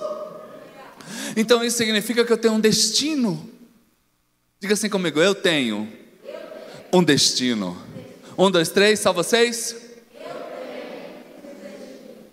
Então 1.35 1.63
isso 1.63 1.77
significa 1.77 2.25
que 2.25 2.33
eu 2.33 2.37
tenho 2.37 2.55
um 2.55 2.59
destino. 2.59 3.49
Diga 4.59 4.73
assim 4.73 4.89
comigo, 4.89 5.19
eu 5.19 5.35
tenho 5.35 5.91
um 6.91 7.03
destino. 7.03 7.77
Um, 8.37 8.49
dois, 8.49 8.69
três, 8.69 8.99
só 8.99 9.13
vocês? 9.13 9.75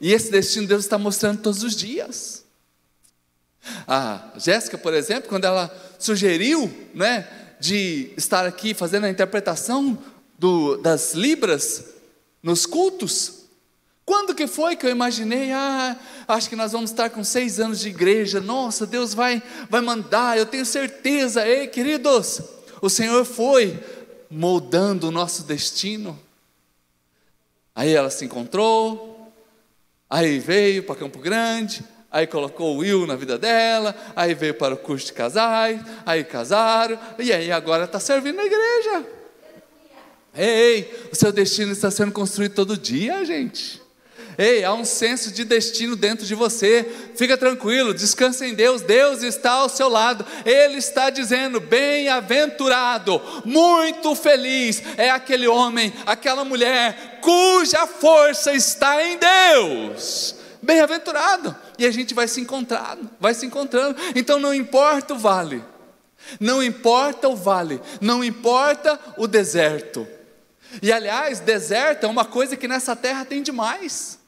E 0.00 0.12
esse 0.12 0.30
destino 0.30 0.66
Deus 0.66 0.84
está 0.84 0.96
mostrando 0.96 1.42
todos 1.42 1.62
os 1.62 1.74
dias. 1.76 2.37
A 3.86 4.32
Jéssica, 4.36 4.76
por 4.78 4.94
exemplo, 4.94 5.28
quando 5.28 5.44
ela 5.44 5.70
sugeriu, 5.98 6.72
né, 6.94 7.26
de 7.60 8.12
estar 8.16 8.46
aqui 8.46 8.74
fazendo 8.74 9.04
a 9.04 9.10
interpretação 9.10 9.98
do, 10.38 10.76
das 10.76 11.14
libras 11.14 11.84
nos 12.42 12.66
cultos. 12.66 13.38
Quando 14.04 14.34
que 14.34 14.46
foi 14.46 14.74
que 14.74 14.86
eu 14.86 14.90
imaginei, 14.90 15.52
ah, 15.52 15.96
acho 16.26 16.48
que 16.48 16.56
nós 16.56 16.72
vamos 16.72 16.90
estar 16.90 17.10
com 17.10 17.22
seis 17.22 17.60
anos 17.60 17.80
de 17.80 17.88
igreja, 17.88 18.40
nossa, 18.40 18.86
Deus 18.86 19.12
vai, 19.12 19.42
vai 19.68 19.82
mandar, 19.82 20.38
eu 20.38 20.46
tenho 20.46 20.64
certeza, 20.64 21.46
ei 21.46 21.66
queridos, 21.66 22.40
o 22.80 22.88
Senhor 22.88 23.24
foi 23.24 23.78
moldando 24.30 25.08
o 25.08 25.10
nosso 25.10 25.42
destino. 25.42 26.18
Aí 27.74 27.92
ela 27.92 28.10
se 28.10 28.24
encontrou, 28.24 29.30
aí 30.08 30.38
veio 30.38 30.84
para 30.84 30.96
Campo 30.96 31.18
Grande, 31.18 31.84
aí 32.10 32.26
colocou 32.26 32.74
o 32.74 32.78
Will 32.78 33.06
na 33.06 33.16
vida 33.16 33.38
dela, 33.38 33.94
aí 34.16 34.34
veio 34.34 34.54
para 34.54 34.74
o 34.74 34.78
curso 34.78 35.06
de 35.06 35.12
casais, 35.12 35.80
aí 36.06 36.24
casaram, 36.24 36.98
e 37.18 37.32
aí 37.32 37.52
agora 37.52 37.84
está 37.84 38.00
servindo 38.00 38.36
na 38.36 38.44
igreja. 38.44 39.06
Ei, 40.34 41.08
o 41.12 41.16
seu 41.16 41.32
destino 41.32 41.72
está 41.72 41.90
sendo 41.90 42.12
construído 42.12 42.54
todo 42.54 42.76
dia, 42.76 43.24
gente. 43.24 43.82
Ei, 44.38 44.62
há 44.62 44.72
um 44.72 44.84
senso 44.84 45.32
de 45.32 45.44
destino 45.44 45.96
dentro 45.96 46.24
de 46.24 46.32
você. 46.32 46.88
Fica 47.16 47.36
tranquilo, 47.36 47.92
descansa 47.92 48.46
em 48.46 48.54
Deus. 48.54 48.82
Deus 48.82 49.24
está 49.24 49.50
ao 49.50 49.68
seu 49.68 49.88
lado. 49.88 50.24
Ele 50.44 50.78
está 50.78 51.10
dizendo: 51.10 51.58
bem-aventurado, 51.58 53.20
muito 53.44 54.14
feliz 54.14 54.80
é 54.96 55.10
aquele 55.10 55.48
homem, 55.48 55.92
aquela 56.06 56.44
mulher 56.44 57.18
cuja 57.20 57.84
força 57.88 58.52
está 58.52 59.04
em 59.04 59.18
Deus. 59.18 60.36
Bem-aventurado 60.62 61.56
e 61.78 61.86
a 61.86 61.90
gente 61.90 62.12
vai 62.12 62.26
se 62.26 62.40
encontrando, 62.40 63.08
vai 63.20 63.32
se 63.32 63.46
encontrando. 63.46 63.96
Então 64.14 64.38
não 64.38 64.52
importa 64.52 65.14
o 65.14 65.18
vale, 65.18 65.64
não 66.40 66.62
importa 66.62 67.28
o 67.28 67.36
vale, 67.36 67.80
não 68.00 68.24
importa 68.24 68.98
o 69.16 69.26
deserto. 69.26 70.06
E 70.82 70.92
aliás, 70.92 71.40
deserto 71.40 72.04
é 72.04 72.08
uma 72.08 72.24
coisa 72.24 72.56
que 72.56 72.68
nessa 72.68 72.94
terra 72.94 73.24
tem 73.24 73.42
demais. 73.42 74.18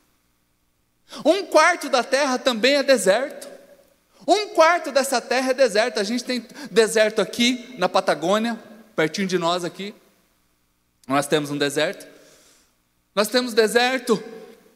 Um 1.25 1.45
quarto 1.45 1.89
da 1.89 2.05
terra 2.05 2.39
também 2.39 2.77
é 2.77 2.83
deserto. 2.83 3.49
Um 4.27 4.51
quarto 4.51 4.93
dessa 4.93 5.21
terra 5.21 5.51
é 5.51 5.55
deserto. 5.55 5.99
A 5.99 6.05
gente 6.05 6.25
tem 6.25 6.47
deserto 6.71 7.21
aqui 7.21 7.75
na 7.77 7.89
Patagônia, 7.89 8.59
pertinho 8.95 9.27
de 9.27 9.37
nós 9.37 9.65
aqui. 9.65 9.95
Nós 11.07 11.27
temos 11.27 11.51
um 11.51 11.59
deserto. 11.59 12.07
Nós 13.15 13.29
temos 13.29 13.53
deserto 13.53 14.23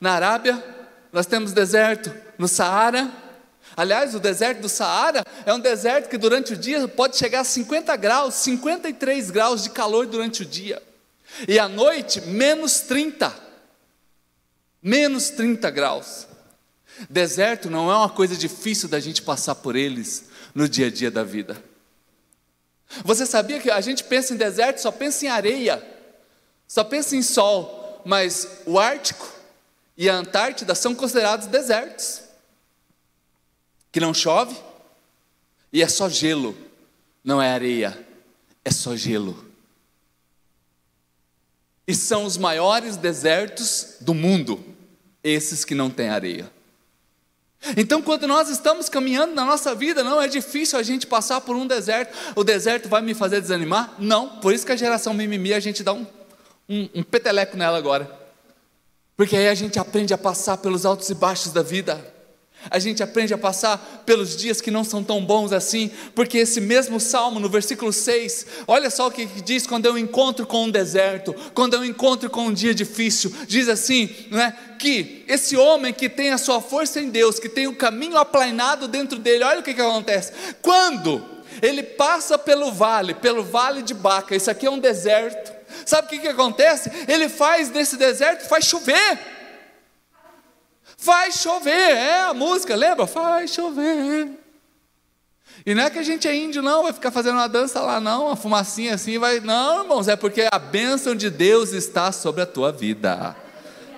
na 0.00 0.12
Arábia, 0.12 0.62
nós 1.12 1.24
temos 1.24 1.52
deserto 1.52 2.23
no 2.38 2.48
Saara. 2.48 3.10
Aliás, 3.76 4.14
o 4.14 4.20
deserto 4.20 4.60
do 4.60 4.68
Saara 4.68 5.24
é 5.44 5.52
um 5.52 5.58
deserto 5.58 6.08
que 6.08 6.18
durante 6.18 6.52
o 6.52 6.56
dia 6.56 6.86
pode 6.86 7.16
chegar 7.16 7.40
a 7.40 7.44
50 7.44 7.96
graus, 7.96 8.34
53 8.34 9.30
graus 9.30 9.62
de 9.62 9.70
calor 9.70 10.06
durante 10.06 10.42
o 10.42 10.46
dia. 10.46 10.80
E 11.48 11.58
à 11.58 11.68
noite, 11.68 12.20
menos 12.20 12.80
30. 12.80 13.34
Menos 14.82 15.30
30 15.30 15.70
graus. 15.70 16.28
Deserto 17.10 17.68
não 17.68 17.90
é 17.90 17.96
uma 17.96 18.10
coisa 18.10 18.36
difícil 18.36 18.88
da 18.88 19.00
gente 19.00 19.22
passar 19.22 19.56
por 19.56 19.74
eles 19.74 20.26
no 20.54 20.68
dia 20.68 20.86
a 20.86 20.90
dia 20.90 21.10
da 21.10 21.24
vida. 21.24 21.60
Você 23.02 23.26
sabia 23.26 23.58
que 23.58 23.70
a 23.70 23.80
gente 23.80 24.04
pensa 24.04 24.34
em 24.34 24.36
deserto, 24.36 24.80
só 24.80 24.92
pensa 24.92 25.24
em 25.24 25.28
areia, 25.28 25.82
só 26.68 26.84
pensa 26.84 27.16
em 27.16 27.22
sol, 27.22 28.00
mas 28.04 28.60
o 28.66 28.78
Ártico 28.78 29.28
e 29.96 30.08
a 30.08 30.14
Antártida 30.14 30.74
são 30.76 30.94
considerados 30.94 31.48
desertos 31.48 32.23
que 33.94 34.00
não 34.00 34.12
chove 34.12 34.56
e 35.72 35.80
é 35.80 35.86
só 35.86 36.08
gelo, 36.08 36.56
não 37.22 37.40
é 37.40 37.52
areia, 37.52 37.96
é 38.64 38.70
só 38.72 38.96
gelo. 38.96 39.44
E 41.86 41.94
são 41.94 42.24
os 42.24 42.36
maiores 42.36 42.96
desertos 42.96 43.98
do 44.00 44.12
mundo, 44.12 44.64
esses 45.22 45.64
que 45.64 45.76
não 45.76 45.90
têm 45.90 46.08
areia. 46.08 46.50
Então, 47.76 48.02
quando 48.02 48.26
nós 48.26 48.48
estamos 48.48 48.88
caminhando 48.88 49.32
na 49.32 49.44
nossa 49.44 49.76
vida, 49.76 50.02
não 50.02 50.20
é 50.20 50.26
difícil 50.26 50.76
a 50.76 50.82
gente 50.82 51.06
passar 51.06 51.40
por 51.42 51.54
um 51.54 51.64
deserto. 51.64 52.12
O 52.34 52.42
deserto 52.42 52.88
vai 52.88 53.00
me 53.00 53.14
fazer 53.14 53.40
desanimar? 53.40 53.94
Não. 53.96 54.40
Por 54.40 54.52
isso 54.52 54.66
que 54.66 54.72
a 54.72 54.76
geração 54.76 55.14
mimimi, 55.14 55.54
a 55.54 55.60
gente 55.60 55.84
dá 55.84 55.92
um, 55.92 56.04
um, 56.68 56.88
um 56.96 57.02
peteleco 57.04 57.56
nela 57.56 57.78
agora. 57.78 58.10
Porque 59.16 59.36
aí 59.36 59.48
a 59.48 59.54
gente 59.54 59.78
aprende 59.78 60.12
a 60.12 60.18
passar 60.18 60.56
pelos 60.56 60.84
altos 60.84 61.08
e 61.10 61.14
baixos 61.14 61.52
da 61.52 61.62
vida 61.62 62.13
a 62.70 62.78
gente 62.78 63.02
aprende 63.02 63.34
a 63.34 63.38
passar 63.38 64.02
pelos 64.06 64.36
dias 64.36 64.60
que 64.60 64.70
não 64.70 64.84
são 64.84 65.02
tão 65.02 65.24
bons 65.24 65.52
assim, 65.52 65.90
porque 66.14 66.38
esse 66.38 66.60
mesmo 66.60 66.98
salmo, 67.00 67.40
no 67.40 67.48
versículo 67.48 67.92
6, 67.92 68.46
olha 68.66 68.90
só 68.90 69.08
o 69.08 69.10
que 69.10 69.26
diz 69.42 69.66
quando 69.66 69.86
eu 69.86 69.98
encontro 69.98 70.46
com 70.46 70.64
um 70.64 70.70
deserto, 70.70 71.34
quando 71.54 71.74
eu 71.74 71.84
encontro 71.84 72.30
com 72.30 72.46
um 72.46 72.52
dia 72.52 72.74
difícil, 72.74 73.34
diz 73.46 73.68
assim, 73.68 74.08
né, 74.30 74.56
que 74.78 75.24
esse 75.28 75.56
homem 75.56 75.92
que 75.92 76.08
tem 76.08 76.30
a 76.30 76.38
sua 76.38 76.60
força 76.60 77.00
em 77.00 77.10
Deus, 77.10 77.38
que 77.38 77.48
tem 77.48 77.66
o 77.66 77.76
caminho 77.76 78.16
aplainado 78.16 78.88
dentro 78.88 79.18
dele, 79.18 79.44
olha 79.44 79.60
o 79.60 79.62
que, 79.62 79.74
que 79.74 79.80
acontece, 79.80 80.32
quando 80.60 81.24
ele 81.62 81.82
passa 81.82 82.36
pelo 82.36 82.72
vale, 82.72 83.14
pelo 83.14 83.42
vale 83.42 83.82
de 83.82 83.94
Baca, 83.94 84.34
isso 84.34 84.50
aqui 84.50 84.66
é 84.66 84.70
um 84.70 84.78
deserto, 84.78 85.52
sabe 85.84 86.06
o 86.06 86.10
que, 86.10 86.18
que 86.18 86.28
acontece? 86.28 86.90
Ele 87.08 87.28
faz 87.28 87.68
desse 87.68 87.96
deserto, 87.96 88.48
faz 88.48 88.64
chover, 88.64 89.33
Vai 91.04 91.30
chover, 91.32 91.70
é 91.70 92.22
a 92.22 92.32
música, 92.32 92.74
lembra? 92.74 93.04
Vai 93.04 93.46
chover. 93.46 94.30
E 95.66 95.74
não 95.74 95.82
é 95.82 95.90
que 95.90 95.98
a 95.98 96.02
gente 96.02 96.26
é 96.26 96.34
índio, 96.34 96.62
não, 96.62 96.82
vai 96.82 96.94
ficar 96.94 97.10
fazendo 97.10 97.34
uma 97.34 97.46
dança 97.46 97.78
lá, 97.82 98.00
não, 98.00 98.28
uma 98.28 98.36
fumacinha 98.36 98.94
assim, 98.94 99.18
vai. 99.18 99.38
Não, 99.38 99.82
irmãos, 99.82 100.08
é 100.08 100.16
porque 100.16 100.48
a 100.50 100.58
bênção 100.58 101.14
de 101.14 101.28
Deus 101.28 101.72
está 101.72 102.10
sobre 102.10 102.40
a 102.40 102.46
tua 102.46 102.72
vida. 102.72 103.36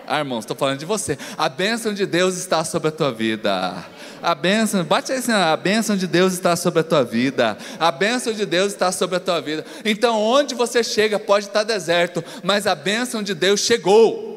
Ah, 0.04 0.18
irmãos, 0.18 0.40
estou 0.40 0.56
falando 0.56 0.80
de 0.80 0.84
você. 0.84 1.16
A 1.38 1.48
bênção 1.48 1.94
de 1.94 2.06
Deus 2.06 2.36
está 2.36 2.64
sobre 2.64 2.88
a 2.88 2.92
tua 2.92 3.12
vida. 3.12 3.84
A 4.20 4.34
bênção, 4.34 4.82
bate 4.82 5.12
aí 5.12 5.18
assim, 5.18 5.30
a 5.30 5.56
bênção 5.56 5.96
de 5.96 6.08
Deus 6.08 6.32
está 6.32 6.56
sobre 6.56 6.80
a 6.80 6.84
tua 6.84 7.04
vida. 7.04 7.56
A 7.78 7.92
bênção 7.92 8.32
de 8.32 8.44
Deus 8.44 8.72
está 8.72 8.90
sobre 8.90 9.16
a 9.16 9.20
tua 9.20 9.40
vida. 9.40 9.64
Então, 9.84 10.20
onde 10.20 10.56
você 10.56 10.82
chega 10.82 11.20
pode 11.20 11.46
estar 11.46 11.62
deserto, 11.62 12.24
mas 12.42 12.66
a 12.66 12.74
bênção 12.74 13.22
de 13.22 13.32
Deus 13.32 13.60
chegou 13.60 14.35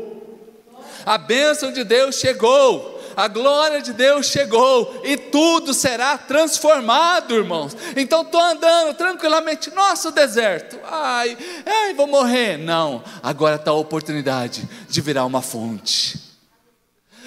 a 1.06 1.18
bênção 1.18 1.72
de 1.72 1.84
Deus 1.84 2.16
chegou, 2.16 3.00
a 3.16 3.28
glória 3.28 3.82
de 3.82 3.92
Deus 3.92 4.28
chegou 4.28 5.02
e 5.04 5.18
tudo 5.18 5.74
será 5.74 6.18
transformado, 6.18 7.36
irmãos. 7.36 7.76
Então 7.96 8.22
estou 8.22 8.40
andando 8.40 8.94
tranquilamente, 8.96 9.72
nosso 9.72 10.12
deserto, 10.12 10.80
ai, 10.84 11.38
ai, 11.66 11.94
vou 11.94 12.08
morrer. 12.08 12.58
Não, 12.58 13.04
agora 13.22 13.56
está 13.56 13.72
a 13.72 13.76
oportunidade 13.76 14.68
de 14.88 15.02
virar 15.02 15.26
uma 15.26 15.42
fonte. 15.42 16.30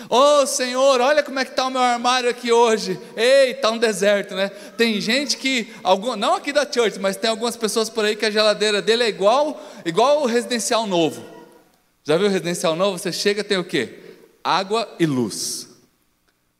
Oh 0.08 0.46
Senhor, 0.46 1.00
olha 1.00 1.22
como 1.22 1.38
é 1.38 1.44
que 1.44 1.52
está 1.52 1.66
o 1.66 1.70
meu 1.70 1.80
armário 1.80 2.28
aqui 2.28 2.50
hoje. 2.50 2.98
Ei, 3.16 3.52
está 3.52 3.70
um 3.70 3.78
deserto, 3.78 4.34
né? 4.34 4.50
Tem 4.76 5.00
gente 5.00 5.36
que, 5.36 5.72
algum, 5.82 6.16
não 6.16 6.34
aqui 6.34 6.52
da 6.52 6.70
church, 6.70 6.98
mas 6.98 7.16
tem 7.16 7.30
algumas 7.30 7.56
pessoas 7.56 7.88
por 7.88 8.04
aí 8.04 8.16
que 8.16 8.26
a 8.26 8.30
geladeira 8.30 8.82
dele 8.82 9.04
é 9.04 9.08
igual, 9.08 9.60
igual 9.84 10.22
o 10.22 10.26
residencial 10.26 10.86
novo. 10.86 11.31
Já 12.04 12.16
viu 12.16 12.26
o 12.26 12.30
residencial 12.30 12.74
novo? 12.74 12.98
Você 12.98 13.12
chega 13.12 13.44
tem 13.44 13.58
o 13.58 13.64
quê? 13.64 13.98
Água 14.42 14.88
e 14.98 15.06
luz. 15.06 15.68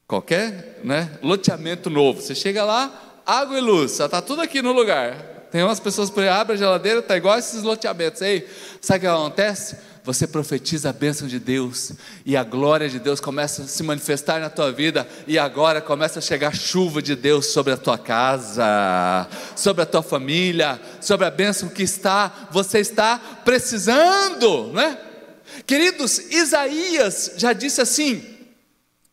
Qualquer 0.07 0.81
né, 0.85 1.19
loteamento 1.23 1.91
novo. 1.91 2.21
Você 2.21 2.35
chega 2.35 2.65
lá, 2.65 3.21
água 3.27 3.59
e 3.59 3.61
luz. 3.61 3.97
Já 3.97 4.07
está 4.07 4.23
tudo 4.23 4.41
aqui 4.41 4.63
no 4.63 4.73
lugar. 4.73 5.33
Tem 5.51 5.63
umas 5.63 5.81
pessoas 5.81 6.09
por 6.09 6.23
aí, 6.23 6.31
abre 6.31 6.55
a 6.55 6.57
geladeira, 6.57 7.01
está 7.01 7.17
igual 7.17 7.39
esses 7.39 7.63
loteamentos 7.63 8.23
aí. 8.23 8.49
Sabe 8.81 8.99
o 8.99 9.01
que 9.03 9.07
acontece? 9.07 9.77
Você 10.05 10.27
profetiza 10.27 10.91
a 10.91 10.93
bênção 10.93 11.29
de 11.29 11.39
Deus 11.39 11.93
e 12.25 12.37
a 12.37 12.43
glória 12.43 12.89
de 12.89 12.99
Deus 12.99 13.21
começa 13.21 13.63
a 13.63 13.67
se 13.67 13.83
manifestar 13.83 14.41
na 14.41 14.49
tua 14.49 14.73
vida 14.73 15.07
e 15.27 15.39
agora 15.39 15.81
começa 15.81 16.19
a 16.19 16.23
chegar 16.23 16.57
chuva 16.57 17.03
de 17.03 17.15
Deus 17.15 17.47
sobre 17.47 17.73
a 17.73 17.77
tua 17.77 17.99
casa, 17.99 19.29
sobre 19.55 19.83
a 19.83 19.87
tua 19.87 20.03
família, 20.03 20.81
sobre 21.01 21.27
a 21.27 21.31
bênção 21.31 21.69
que 21.69 21.83
está, 21.83 22.49
você 22.51 22.79
está 22.79 23.21
precisando, 23.45 24.73
né? 24.73 24.99
Queridos, 25.67 26.19
Isaías 26.31 27.33
já 27.37 27.53
disse 27.53 27.81
assim, 27.81 28.25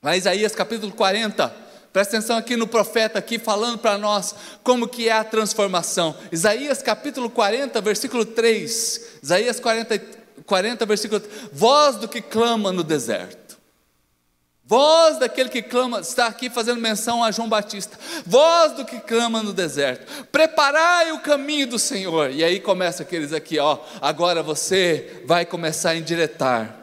lá 0.01 0.15
Isaías 0.15 0.53
capítulo 0.53 0.91
40, 0.91 1.47
presta 1.91 2.17
atenção 2.17 2.37
aqui 2.37 2.55
no 2.55 2.67
profeta 2.67 3.19
aqui 3.19 3.37
falando 3.39 3.77
para 3.77 3.97
nós 3.97 4.35
como 4.63 4.87
que 4.87 5.09
é 5.09 5.13
a 5.13 5.23
transformação. 5.23 6.15
Isaías 6.31 6.81
capítulo 6.81 7.29
40, 7.29 7.79
versículo 7.81 8.25
3. 8.25 9.01
Isaías 9.23 9.59
40, 9.59 10.01
40 10.45 10.85
versículo 10.85 11.19
3. 11.19 11.49
Voz 11.51 11.95
do 11.97 12.07
que 12.07 12.21
clama 12.21 12.71
no 12.71 12.83
deserto. 12.83 13.48
Voz 14.69 15.17
daquele 15.17 15.49
que 15.49 15.63
clama, 15.63 15.99
está 15.99 16.27
aqui 16.27 16.47
fazendo 16.47 16.79
menção 16.79 17.23
a 17.23 17.31
João 17.31 17.49
Batista. 17.49 17.97
Voz 18.23 18.73
do 18.73 18.85
que 18.85 18.99
clama 18.99 19.41
no 19.41 19.51
deserto. 19.51 20.25
Preparai 20.25 21.11
o 21.11 21.21
caminho 21.21 21.65
do 21.65 21.79
Senhor. 21.79 22.29
E 22.29 22.43
aí 22.43 22.59
começa 22.59 23.01
aqueles 23.01 23.33
aqui, 23.33 23.57
ó. 23.57 23.79
Agora 23.99 24.43
você 24.43 25.23
vai 25.25 25.43
começar 25.43 25.89
a 25.89 25.95
endireitar. 25.95 26.75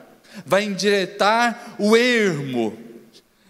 Vai 0.44 0.64
endireitar 0.64 1.76
o 1.78 1.96
ermo. 1.96 2.76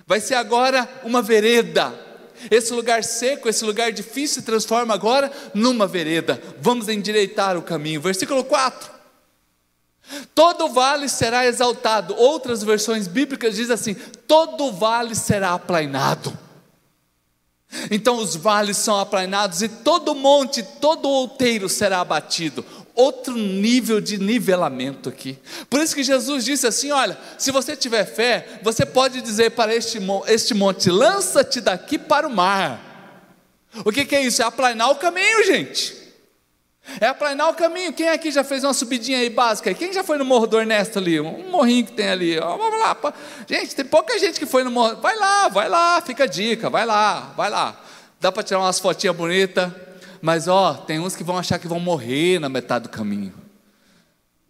Vai 0.07 0.21
ser 0.21 0.35
agora 0.35 0.87
uma 1.03 1.23
vereda. 1.23 1.95
Esse 2.51 2.75
lugar 2.75 3.03
seco, 3.05 3.49
esse 3.49 3.65
lugar 3.65 3.91
difícil 3.91 4.43
se 4.43 4.47
transforma 4.47 4.93
agora 4.93 5.33
numa 5.55 5.87
vereda. 5.87 6.39
Vamos 6.61 6.91
endireitar 6.91 7.57
o 7.57 7.63
caminho. 7.63 8.03
Versículo 8.03 8.45
4. 8.45 8.96
Todo 10.35 10.69
vale 10.69 11.09
será 11.09 11.47
exaltado. 11.47 12.15
Outras 12.17 12.63
versões 12.63 13.09
bíblicas 13.09 13.57
dizem 13.57 13.75
assim: 13.75 13.95
todo 14.27 14.73
vale 14.73 15.15
será 15.15 15.55
aplainado. 15.55 16.37
Então 17.91 18.17
os 18.17 18.37
vales 18.37 18.77
são 18.77 18.99
aplainados 18.99 19.63
e 19.63 19.69
todo 19.69 20.15
monte, 20.15 20.63
todo 20.63 21.09
outeiro 21.09 21.69
será 21.69 22.01
abatido. 22.01 22.65
Outro 22.95 23.37
nível 23.37 24.01
de 24.01 24.17
nivelamento 24.17 25.09
aqui. 25.09 25.39
Por 25.69 25.81
isso 25.81 25.95
que 25.95 26.03
Jesus 26.03 26.45
disse 26.45 26.67
assim: 26.67 26.93
olha, 26.93 27.19
se 27.37 27.51
você 27.51 27.77
tiver 27.77 28.05
fé, 28.05 28.61
você 28.63 28.87
pode 28.87 29.21
dizer 29.21 29.51
para 29.51 29.75
este, 29.75 29.99
este 30.29 30.55
monte: 30.55 30.91
lança-te 30.91 31.61
daqui 31.61 31.99
para 31.99 32.27
o 32.27 32.35
mar. 32.35 32.81
O 33.85 33.93
que, 33.93 34.05
que 34.07 34.17
é 34.17 34.23
isso? 34.23 34.41
É 34.41 34.45
aplainar 34.47 34.91
o 34.91 34.97
caminho, 34.97 35.45
gente. 35.45 36.06
É 37.01 37.07
aplanar 37.07 37.51
o 37.51 37.55
caminho. 37.55 37.93
Quem 37.93 38.09
aqui 38.09 38.31
já 38.31 38.45
fez 38.45 38.65
uma 38.65 38.73
subidinha 38.73 39.19
aí 39.19 39.29
básica? 39.29 39.73
Quem 39.75 39.93
já 39.93 40.05
foi 40.05 40.17
no 40.19 40.25
Morro 40.25 40.47
do 40.47 40.59
Ernesto 40.59 40.99
ali? 40.99 41.21
Um 41.21 41.51
morrinho 41.51 41.85
que 41.85 41.93
tem 41.93 42.09
ali. 42.09 42.39
Vamos 42.39 42.79
lá. 42.79 42.97
Gente, 43.49 43.75
tem 43.75 43.85
pouca 43.85 44.19
gente 44.19 44.39
que 44.39 44.47
foi 44.47 44.65
no 44.65 44.71
morro. 44.71 44.97
Vai 44.97 45.17
lá, 45.17 45.49
vai 45.49 45.69
lá, 45.69 46.01
fica 46.01 46.25
a 46.25 46.27
dica. 46.27 46.71
Vai 46.71 46.87
lá, 46.87 47.33
vai 47.37 47.51
lá. 47.51 47.79
Dá 48.21 48.33
para 48.33 48.43
tirar 48.43 48.61
umas 48.61 48.79
fotinhas 48.79 49.17
bonitas. 49.17 49.71
Mas 50.23 50.49
ó, 50.49 50.75
tem 50.75 50.99
uns 50.99 51.15
que 51.15 51.23
vão 51.23 51.37
achar 51.37 51.59
que 51.59 51.69
vão 51.69 51.79
morrer 51.79 52.39
na 52.39 52.49
metade 52.49 52.85
do 52.85 52.89
caminho. 52.89 53.35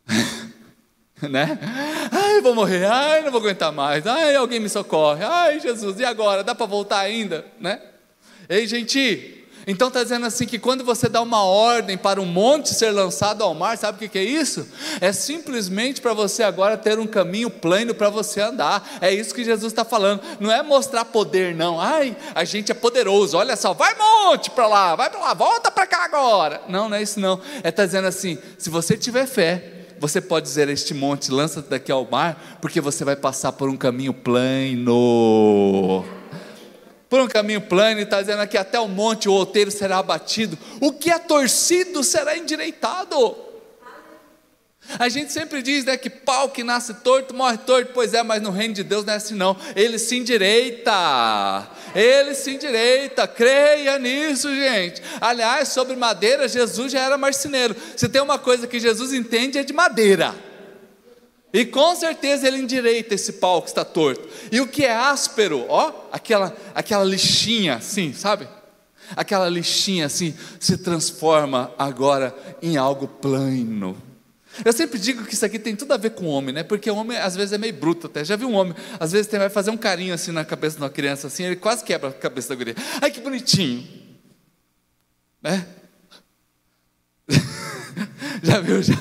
né? 1.22 1.59
Ai, 2.12 2.40
vou 2.40 2.55
morrer. 2.55 2.85
Ai, 2.87 3.22
não 3.22 3.31
vou 3.31 3.40
aguentar 3.40 3.72
mais. 3.72 4.07
Ai, 4.07 4.37
alguém 4.37 4.61
me 4.61 4.68
socorre. 4.68 5.25
Ai, 5.25 5.59
Jesus, 5.61 5.99
e 5.99 6.05
agora? 6.05 6.44
Dá 6.44 6.55
para 6.55 6.66
voltar 6.66 7.01
ainda, 7.01 7.44
né? 7.59 7.81
Ei, 8.49 8.66
gente, 8.66 9.36
então 9.66 9.88
está 9.88 10.00
dizendo 10.00 10.24
assim 10.24 10.46
que 10.46 10.61
quando 10.61 10.85
você 10.85 11.09
dá 11.09 11.20
uma 11.20 11.42
ordem 11.42 11.98
para 11.98 12.20
um 12.20 12.24
monte 12.24 12.72
ser 12.72 12.92
lançado 12.92 13.42
ao 13.42 13.52
mar, 13.52 13.76
sabe 13.76 14.05
o 14.05 14.09
que, 14.09 14.16
é 14.16 14.22
isso? 14.22 14.64
É 15.00 15.12
simplesmente 15.12 16.00
para 16.00 16.14
você 16.14 16.44
agora 16.44 16.76
ter 16.76 17.00
um 17.00 17.07
caminho 17.07 17.50
plano 17.50 17.92
para 17.92 18.09
você 18.09 18.40
andar. 18.40 18.88
É 19.00 19.12
isso 19.12 19.35
que 19.35 19.42
Jesus 19.42 19.72
está 19.72 19.85
falando. 19.85 20.22
Não 20.38 20.52
é 20.52 20.62
mostrar 20.62 21.05
poder, 21.05 21.52
não. 21.52 21.81
Ai, 21.81 22.16
a 22.33 22.44
gente 22.44 22.70
é 22.70 22.74
poderoso. 22.74 23.37
Olha 23.37 23.57
só, 23.57 23.74
vai 23.74 23.92
monte 23.96 24.50
para 24.50 24.68
lá, 24.68 24.94
vai 24.94 25.11
para 25.11 25.18
lá, 25.18 25.35
volta 25.35 25.68
para 25.68 25.85
cá 25.85 26.05
agora. 26.05 26.62
Não, 26.68 26.88
não 26.88 26.96
é 26.96 27.02
isso 27.02 27.18
não. 27.18 27.40
É 27.57 27.68
estar 27.70 27.83
tá 27.83 27.87
dizendo 27.87 28.07
assim: 28.07 28.38
se 28.57 28.70
você 28.70 28.96
tiver 28.96 29.26
fé, 29.26 29.72
você 29.98 30.20
pode 30.20 30.46
dizer 30.46 30.68
a 30.68 30.72
este 30.72 30.94
monte: 30.94 31.33
lança-te 31.33 31.68
daqui 31.68 31.90
ao 31.90 32.07
mar, 32.09 32.59
porque 32.61 32.81
você 32.81 33.05
vai 33.05 33.16
passar 33.16 33.50
por 33.50 33.68
um 33.68 33.76
caminho 33.76 34.14
plano. 34.14 36.05
Por 37.16 37.22
um 37.22 37.29
caminho 37.29 37.62
plano, 37.62 37.98
e 37.98 38.02
está 38.02 38.20
dizendo 38.20 38.42
aqui: 38.42 38.59
até 38.59 38.79
o 38.79 38.87
monte, 38.87 39.26
o 39.26 39.33
outeiro 39.33 39.70
será 39.70 39.96
abatido, 39.96 40.59
o 40.83 40.92
que 40.92 41.11
é 41.11 41.18
torcido 41.18 42.05
será 42.05 42.37
endireitado. 42.37 43.35
A 44.98 45.09
gente 45.09 45.33
sempre 45.33 45.62
diz 45.62 45.87
né, 45.87 45.96
que 45.96 46.11
pau 46.11 46.50
que 46.50 46.62
nasce 46.62 46.92
torto 46.92 47.35
morre 47.35 47.57
torto, 47.57 47.92
pois 47.94 48.12
é, 48.12 48.22
mas 48.22 48.42
no 48.42 48.50
reino 48.50 48.74
de 48.74 48.85
Deus 48.85 49.07
não 49.07 49.14
é 49.14 49.16
assim 49.16 49.35
não. 49.35 49.57
Ele 49.74 49.98
se 49.98 50.14
endireita, 50.14 51.66
ele 51.94 52.35
se 52.35 52.50
endireita, 52.50 53.26
creia 53.26 53.98
nisso, 53.98 54.55
gente. 54.55 55.02
Aliás, 55.18 55.68
sobre 55.68 55.96
madeira, 55.96 56.46
Jesus 56.46 56.92
já 56.92 57.00
era 57.00 57.16
marceneiro. 57.16 57.74
Se 57.96 58.11
tem 58.11 58.20
uma 58.20 58.38
coisa 58.38 58.66
que 58.66 58.79
Jesus 58.79 59.14
entende 59.14 59.57
é 59.57 59.64
de 59.64 59.72
madeira. 59.72 60.35
E 61.56 61.64
com 61.64 61.96
certeza 61.96 62.46
ele 62.46 62.58
endireita 62.58 63.14
esse 63.14 63.32
pau 63.32 63.62
que 63.62 63.68
está 63.68 63.82
torto. 63.82 64.28
E 64.52 64.60
o 64.60 64.68
que 64.68 64.84
é 64.84 64.94
áspero, 64.94 65.64
ó, 65.70 65.90
aquela, 66.12 66.54
aquela 66.74 67.02
lixinha 67.02 67.76
assim, 67.76 68.12
sabe? 68.12 68.46
Aquela 69.16 69.48
lixinha 69.48 70.04
assim 70.04 70.36
se 70.60 70.76
transforma 70.76 71.72
agora 71.78 72.36
em 72.60 72.76
algo 72.76 73.08
plano. 73.08 73.96
Eu 74.62 74.70
sempre 74.70 74.98
digo 74.98 75.24
que 75.24 75.32
isso 75.32 75.46
aqui 75.46 75.58
tem 75.58 75.74
tudo 75.74 75.94
a 75.94 75.96
ver 75.96 76.10
com 76.10 76.26
o 76.26 76.28
homem, 76.28 76.54
né? 76.54 76.62
Porque 76.62 76.90
o 76.90 76.96
homem 76.96 77.16
às 77.16 77.34
vezes 77.34 77.54
é 77.54 77.58
meio 77.58 77.72
bruto 77.72 78.06
até. 78.06 78.22
Já 78.22 78.36
viu 78.36 78.50
um 78.50 78.54
homem, 78.54 78.74
às 79.00 79.12
vezes 79.12 79.26
tem, 79.26 79.38
vai 79.38 79.48
fazer 79.48 79.70
um 79.70 79.78
carinho 79.78 80.12
assim 80.12 80.32
na 80.32 80.44
cabeça 80.44 80.76
de 80.76 80.82
uma 80.82 80.90
criança, 80.90 81.26
assim, 81.26 81.44
ele 81.44 81.56
quase 81.56 81.82
quebra 81.82 82.10
a 82.10 82.12
cabeça 82.12 82.50
da 82.50 82.54
guria. 82.54 82.76
Ai, 83.00 83.10
que 83.10 83.22
bonitinho. 83.22 83.82
Né? 85.42 85.66
já 88.42 88.60
viu, 88.60 88.82
já? 88.82 88.94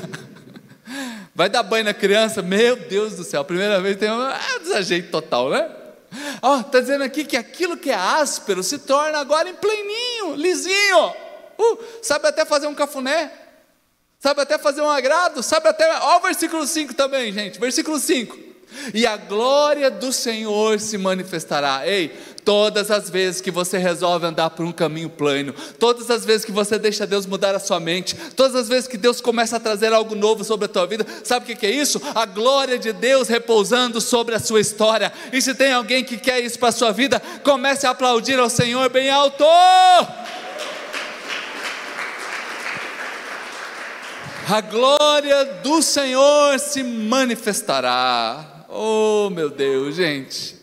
Vai 1.36 1.50
dar 1.50 1.62
banho 1.62 1.84
na 1.84 1.94
criança, 1.94 2.42
meu 2.42 2.76
Deus 2.76 3.16
do 3.16 3.24
céu, 3.24 3.44
primeira 3.44 3.80
vez 3.82 3.98
tem 3.98 4.10
um 4.10 4.26
é, 4.26 4.60
desajeito 4.60 5.12
total, 5.12 5.50
né? 5.50 5.70
Ó, 6.42 6.56
oh, 6.56 6.60
está 6.62 6.80
dizendo 6.80 7.04
aqui 7.04 7.26
que 7.26 7.36
aquilo 7.36 7.76
que 7.76 7.92
é 7.92 7.96
áspero 7.96 8.64
se 8.64 8.80
torna 8.80 9.20
agora 9.20 9.50
em 9.50 9.54
pleninho, 9.54 10.36
lisinho. 10.36 11.14
Uh, 11.60 11.80
sabe 12.02 12.28
até 12.28 12.46
fazer 12.46 12.68
um 12.68 12.74
cafuné 12.74 13.32
sabe 14.26 14.42
até 14.42 14.58
fazer 14.58 14.82
um 14.82 14.90
agrado, 14.90 15.44
sabe 15.44 15.68
até. 15.68 15.88
Ó, 16.00 16.18
o 16.18 16.22
versículo 16.22 16.66
5 16.66 16.96
também, 16.96 17.32
gente, 17.32 17.60
versículo 17.60 18.00
5. 18.00 18.36
E 18.92 19.06
a 19.06 19.16
glória 19.18 19.92
do 19.92 20.12
Senhor 20.12 20.80
se 20.80 20.98
manifestará. 20.98 21.88
Ei, 21.88 22.12
todas 22.46 22.92
as 22.92 23.10
vezes 23.10 23.42
que 23.42 23.50
você 23.50 23.80
resolve 23.80 24.28
andar 24.28 24.52
por 24.52 24.66
um 24.66 24.72
caminho 24.72 25.10
plano, 25.10 25.54
todas 25.80 26.10
as 26.12 26.24
vezes 26.24 26.46
que 26.46 26.52
você 26.52 26.78
deixa 26.78 27.08
Deus 27.08 27.26
mudar 27.26 27.56
a 27.56 27.60
sua 27.60 27.80
mente, 27.80 28.16
todas 28.36 28.56
as 28.56 28.70
vezes 28.70 28.88
que 28.88 28.98
Deus 28.98 29.20
começa 29.20 29.58
a 29.58 29.60
trazer 29.60 29.92
algo 29.92 30.14
novo 30.14 30.44
sobre 30.44 30.66
a 30.66 30.70
tua 30.70 30.86
vida, 30.86 31.06
sabe 31.24 31.52
o 31.52 31.58
que 31.58 31.66
é 31.66 31.72
isso? 31.72 32.00
A 32.14 32.26
glória 32.26 32.78
de 32.78 32.94
Deus 32.94 33.28
repousando 33.28 34.00
sobre 34.00 34.36
a 34.36 34.40
sua 34.40 34.62
história. 34.62 35.12
E 35.34 35.42
se 35.42 35.56
tem 35.56 35.74
alguém 35.74 36.04
que 36.04 36.18
quer 36.18 36.40
isso 36.40 36.60
para 36.60 36.70
a 36.70 36.72
sua 36.72 36.92
vida, 36.92 37.22
comece 37.44 37.88
a 37.88 37.90
aplaudir 37.90 38.40
ao 38.40 38.50
Senhor 38.50 38.88
bem 38.90 39.10
alto. 39.10 39.44
a 44.48 44.62
glória 44.62 45.44
do 45.64 45.82
Senhor 45.82 46.60
se 46.60 46.84
manifestará. 46.84 48.46
Oh, 48.70 49.30
meu 49.32 49.50
Deus, 49.50 49.96
gente. 49.96 50.55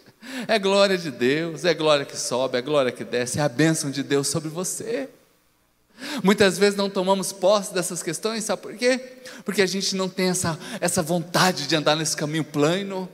É 0.46 0.59
glória 0.59 0.98
de 0.98 1.11
Deus, 1.11 1.64
é 1.64 1.74
glória 1.74 2.05
que 2.05 2.16
sobe, 2.16 2.59
é 2.59 2.62
glória 2.62 2.92
que 2.92 3.05
desce, 3.05 3.38
é 3.38 3.42
a 3.42 3.48
bênção 3.48 3.90
de 3.90 4.02
Deus 4.02 4.28
sobre 4.28 4.48
você. 4.48 5.09
Muitas 6.22 6.59
vezes 6.59 6.76
não 6.76 6.90
tomamos 6.90 7.33
posse 7.33 7.72
dessas 7.72 8.02
questões, 8.02 8.44
sabe 8.44 8.62
por 8.62 8.74
quê? 8.74 9.00
Porque 9.44 9.62
a 9.62 9.66
gente 9.66 9.94
não 9.94 10.09
tem 10.09 10.31
essa, 10.31 10.59
essa 10.81 11.02
vontade 11.02 11.66
de 11.66 11.76
andar 11.76 11.96
nesse 11.96 12.16
caminho 12.16 12.44
plano. 12.44 13.09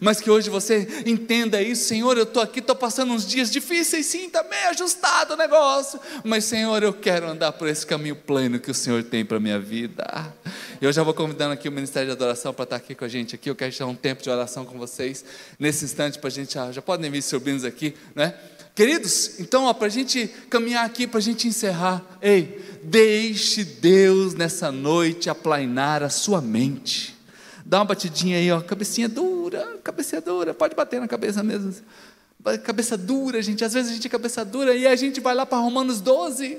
Mas 0.00 0.20
que 0.20 0.30
hoje 0.30 0.50
você 0.50 1.02
entenda 1.06 1.60
isso, 1.60 1.88
Senhor, 1.88 2.16
eu 2.16 2.22
estou 2.22 2.42
aqui, 2.42 2.60
estou 2.60 2.76
passando 2.76 3.12
uns 3.12 3.26
dias 3.26 3.50
difíceis, 3.50 4.06
sim, 4.06 4.26
está 4.26 4.42
meio 4.42 4.68
ajustado 4.68 5.34
o 5.34 5.36
negócio, 5.36 5.98
mas 6.22 6.44
Senhor, 6.44 6.82
eu 6.82 6.92
quero 6.92 7.26
andar 7.26 7.52
por 7.52 7.66
esse 7.66 7.84
caminho 7.84 8.14
pleno 8.14 8.60
que 8.60 8.70
o 8.70 8.74
Senhor 8.74 9.02
tem 9.02 9.24
para 9.24 9.38
a 9.38 9.40
minha 9.40 9.58
vida. 9.58 10.32
Eu 10.80 10.92
já 10.92 11.02
vou 11.02 11.12
convidando 11.12 11.54
aqui 11.54 11.68
o 11.68 11.72
Ministério 11.72 12.06
de 12.06 12.12
Adoração 12.12 12.52
para 12.54 12.64
estar 12.64 12.76
aqui 12.76 12.94
com 12.94 13.04
a 13.04 13.08
gente 13.08 13.34
aqui, 13.34 13.50
eu 13.50 13.56
quero 13.56 13.70
estar 13.70 13.86
um 13.86 13.94
tempo 13.94 14.22
de 14.22 14.30
oração 14.30 14.64
com 14.64 14.78
vocês, 14.78 15.24
nesse 15.58 15.84
instante, 15.84 16.18
para 16.18 16.28
a 16.28 16.30
gente, 16.30 16.54
já, 16.54 16.70
já 16.70 16.82
podem 16.82 17.10
vir 17.10 17.22
sobrinhos 17.22 17.64
aqui, 17.64 17.94
né? 18.14 18.34
Queridos, 18.74 19.40
então, 19.40 19.72
para 19.74 19.86
a 19.88 19.90
gente 19.90 20.28
caminhar 20.48 20.86
aqui, 20.86 21.06
para 21.06 21.18
a 21.18 21.22
gente 21.22 21.48
encerrar, 21.48 22.02
ei, 22.22 22.60
deixe 22.82 23.64
Deus 23.64 24.34
nessa 24.34 24.70
noite 24.70 25.28
aplainar 25.28 26.02
a 26.02 26.08
sua 26.08 26.40
mente. 26.40 27.19
Dá 27.70 27.78
uma 27.78 27.84
batidinha 27.84 28.36
aí, 28.36 28.50
ó, 28.50 28.60
cabecinha 28.60 29.08
dura, 29.08 29.78
cabecinha 29.84 30.20
dura, 30.20 30.52
pode 30.52 30.74
bater 30.74 31.00
na 31.00 31.06
cabeça 31.06 31.40
mesmo. 31.40 31.72
Cabeça 32.64 32.98
dura, 32.98 33.40
gente. 33.40 33.64
Às 33.64 33.74
vezes 33.74 33.92
a 33.92 33.94
gente 33.94 34.08
é 34.08 34.10
cabeça 34.10 34.44
dura 34.44 34.74
e 34.74 34.88
a 34.88 34.96
gente 34.96 35.20
vai 35.20 35.36
lá 35.36 35.46
para 35.46 35.58
Romanos 35.58 36.00
12. 36.00 36.58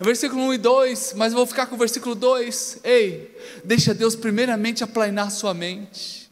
Versículo 0.00 0.44
1 0.44 0.54
e 0.54 0.58
2, 0.58 1.12
mas 1.16 1.34
vou 1.34 1.44
ficar 1.44 1.66
com 1.66 1.74
o 1.74 1.78
versículo 1.78 2.14
2. 2.14 2.78
Ei, 2.84 3.36
deixa 3.62 3.92
Deus 3.92 4.16
primeiramente 4.16 4.82
aplainar 4.82 5.30
sua 5.30 5.52
mente. 5.52 6.30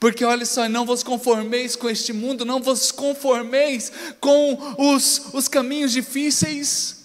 Porque 0.00 0.24
olha 0.24 0.46
só, 0.46 0.66
não 0.66 0.86
vos 0.86 1.02
conformeis 1.02 1.76
com 1.76 1.90
este 1.90 2.14
mundo, 2.14 2.42
não 2.42 2.62
vos 2.62 2.90
conformeis 2.90 3.92
com 4.18 4.58
os, 4.78 5.34
os 5.34 5.46
caminhos 5.46 5.92
difíceis. 5.92 7.01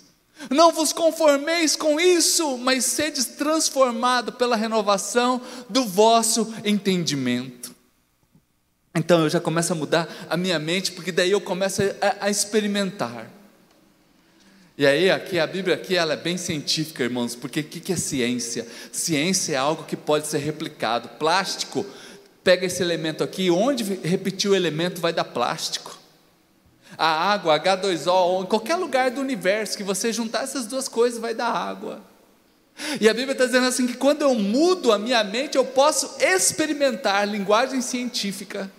Não 0.50 0.72
vos 0.72 0.94
conformeis 0.94 1.76
com 1.76 2.00
isso, 2.00 2.58
mas 2.58 2.86
sedes 2.86 3.26
transformado 3.26 4.32
pela 4.32 4.56
renovação 4.56 5.42
do 5.70 5.86
vosso 5.86 6.54
entendimento. 6.64 7.76
Então 8.96 9.24
eu 9.24 9.30
já 9.30 9.40
começo 9.40 9.74
a 9.74 9.76
mudar 9.76 10.08
a 10.30 10.38
minha 10.38 10.58
mente, 10.58 10.92
porque 10.92 11.12
daí 11.12 11.32
eu 11.32 11.42
começo 11.42 11.82
a, 12.02 12.26
a 12.26 12.30
experimentar. 12.30 13.32
E 14.78 14.86
aí, 14.86 15.10
aqui 15.10 15.40
a 15.40 15.48
Bíblia 15.48 15.76
aqui 15.76 15.96
ela 15.96 16.14
é 16.14 16.18
bem 16.18 16.38
científica, 16.38 17.04
irmãos, 17.04 17.36
porque 17.36 17.62
o 17.62 17.64
que, 17.64 17.80
que 17.80 17.94
é 17.94 17.96
ciência? 17.96 18.68
Ciência 18.92 19.54
é 19.54 19.58
algo 19.58 19.84
que 19.86 19.98
pode 19.98 20.28
ser 20.28 20.38
replicado. 20.38 21.10
Plástico, 21.18 21.84
pega 22.44 22.68
esse 22.68 22.82
elemento 22.84 23.24
aqui, 23.24 23.50
onde 23.50 23.84
repetir 23.84 24.52
o 24.52 24.56
elemento 24.56 25.02
vai 25.02 25.12
dar 25.12 25.24
plástico 25.24 25.97
a 26.98 27.32
água, 27.32 27.60
H2O, 27.60 28.44
em 28.44 28.46
qualquer 28.48 28.76
lugar 28.76 29.12
do 29.12 29.22
universo 29.22 29.78
que 29.78 29.84
você 29.84 30.12
juntar 30.12 30.44
essas 30.44 30.66
duas 30.66 30.88
coisas 30.88 31.20
vai 31.20 31.34
dar 31.34 31.50
água. 31.50 32.02
E 33.02 33.10
a 33.10 33.14
Bíblia 33.14 33.34
está 33.34 33.46
dizendo 33.46 33.68
assim 33.68 33.88
que 33.88 33.96
quando 33.96 34.22
eu 34.22 34.34
mudo 34.36 34.92
a 34.92 35.00
minha 35.00 35.24
mente, 35.24 35.58
eu 35.58 35.66
posso 35.66 36.16
experimentar 36.20 37.28
linguagem 37.28 37.82
científica 37.82 38.72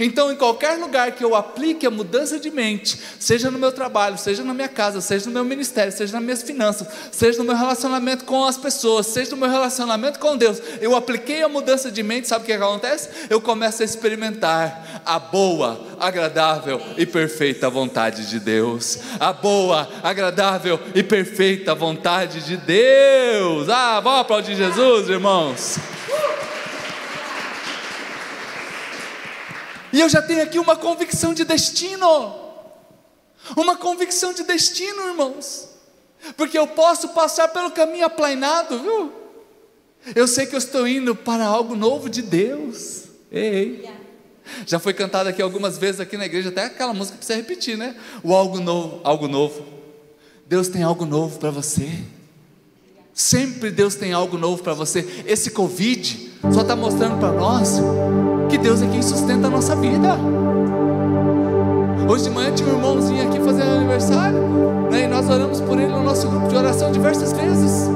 então, 0.00 0.32
em 0.32 0.36
qualquer 0.36 0.78
lugar 0.78 1.12
que 1.12 1.24
eu 1.24 1.34
aplique 1.34 1.86
a 1.86 1.90
mudança 1.90 2.38
de 2.38 2.50
mente, 2.50 2.98
seja 3.18 3.50
no 3.50 3.58
meu 3.58 3.72
trabalho, 3.72 4.16
seja 4.16 4.42
na 4.42 4.54
minha 4.54 4.68
casa, 4.68 5.00
seja 5.00 5.26
no 5.26 5.32
meu 5.32 5.44
ministério, 5.44 5.92
seja 5.92 6.12
nas 6.14 6.22
minhas 6.22 6.42
finanças, 6.42 6.86
seja 7.10 7.38
no 7.38 7.44
meu 7.44 7.56
relacionamento 7.56 8.24
com 8.24 8.44
as 8.44 8.56
pessoas, 8.56 9.06
seja 9.06 9.32
no 9.32 9.36
meu 9.36 9.50
relacionamento 9.50 10.18
com 10.18 10.36
Deus, 10.36 10.60
eu 10.80 10.96
apliquei 10.96 11.42
a 11.42 11.48
mudança 11.48 11.90
de 11.90 12.02
mente, 12.02 12.28
sabe 12.28 12.44
o 12.44 12.46
que 12.46 12.52
acontece? 12.52 13.08
Eu 13.28 13.40
começo 13.40 13.82
a 13.82 13.84
experimentar 13.84 15.02
a 15.04 15.18
boa, 15.18 15.80
agradável 16.00 16.80
e 16.96 17.04
perfeita 17.04 17.68
vontade 17.68 18.28
de 18.28 18.40
Deus. 18.40 18.98
A 19.18 19.32
boa, 19.32 19.88
agradável 20.02 20.78
e 20.94 21.02
perfeita 21.02 21.74
vontade 21.74 22.40
de 22.40 22.56
Deus. 22.56 23.68
Ah, 23.68 24.00
vamos 24.00 24.20
aplaudir 24.20 24.54
Jesus, 24.54 25.08
irmãos. 25.08 25.78
E 29.92 30.00
eu 30.00 30.08
já 30.08 30.22
tenho 30.22 30.42
aqui 30.42 30.58
uma 30.58 30.76
convicção 30.76 31.34
de 31.34 31.44
destino. 31.44 32.34
Uma 33.56 33.76
convicção 33.76 34.32
de 34.32 34.42
destino, 34.44 35.08
irmãos. 35.08 35.68
Porque 36.36 36.58
eu 36.58 36.66
posso 36.66 37.08
passar 37.10 37.48
pelo 37.48 37.70
caminho 37.70 38.06
aplainado, 38.06 38.78
viu? 38.78 39.12
Eu 40.14 40.26
sei 40.26 40.46
que 40.46 40.54
eu 40.54 40.58
estou 40.58 40.86
indo 40.86 41.14
para 41.14 41.44
algo 41.44 41.76
novo 41.76 42.08
de 42.08 42.22
Deus. 42.22 43.04
Ei. 43.30 43.88
Já 44.66 44.78
foi 44.78 44.94
cantado 44.94 45.28
aqui 45.28 45.42
algumas 45.42 45.78
vezes 45.78 46.00
aqui 46.00 46.16
na 46.16 46.26
igreja, 46.26 46.48
até 46.48 46.64
aquela 46.64 46.92
música 46.92 47.16
precisa 47.16 47.38
repetir, 47.38 47.76
né? 47.76 47.96
O 48.22 48.34
algo 48.34 48.60
novo, 48.60 49.00
algo 49.04 49.28
novo. 49.28 49.64
Deus 50.46 50.68
tem 50.68 50.82
algo 50.82 51.04
novo 51.04 51.38
para 51.38 51.50
você. 51.50 51.88
Sempre 53.14 53.70
Deus 53.70 53.94
tem 53.94 54.12
algo 54.12 54.38
novo 54.38 54.62
para 54.62 54.74
você. 54.74 55.24
Esse 55.26 55.50
Covid 55.50 56.32
só 56.52 56.62
está 56.62 56.74
mostrando 56.74 57.18
para 57.18 57.32
nós 57.32 57.78
que 58.52 58.58
Deus 58.58 58.82
é 58.82 58.86
quem 58.86 59.00
sustenta 59.00 59.46
a 59.46 59.50
nossa 59.50 59.74
vida. 59.74 60.14
Hoje 62.06 62.24
de 62.24 62.30
manhã 62.30 62.52
tinha 62.52 62.68
um 62.68 62.72
irmãozinho 62.72 63.26
aqui 63.26 63.40
fazendo 63.40 63.76
aniversário, 63.76 64.38
né, 64.90 65.04
e 65.04 65.06
nós 65.06 65.26
oramos 65.26 65.62
por 65.62 65.80
ele 65.80 65.90
no 65.90 66.02
nosso 66.02 66.28
grupo 66.28 66.48
de 66.48 66.56
oração 66.56 66.92
diversas 66.92 67.32
vezes. 67.32 67.88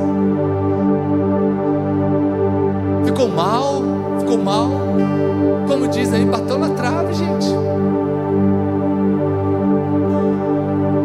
Ficou 3.04 3.28
mal, 3.28 3.82
ficou 4.18 4.38
mal, 4.38 4.70
como 5.68 5.88
diz 5.88 6.10
aí, 6.14 6.24
bateu 6.24 6.56
na 6.56 6.70
trave, 6.70 7.12
gente. 7.12 7.48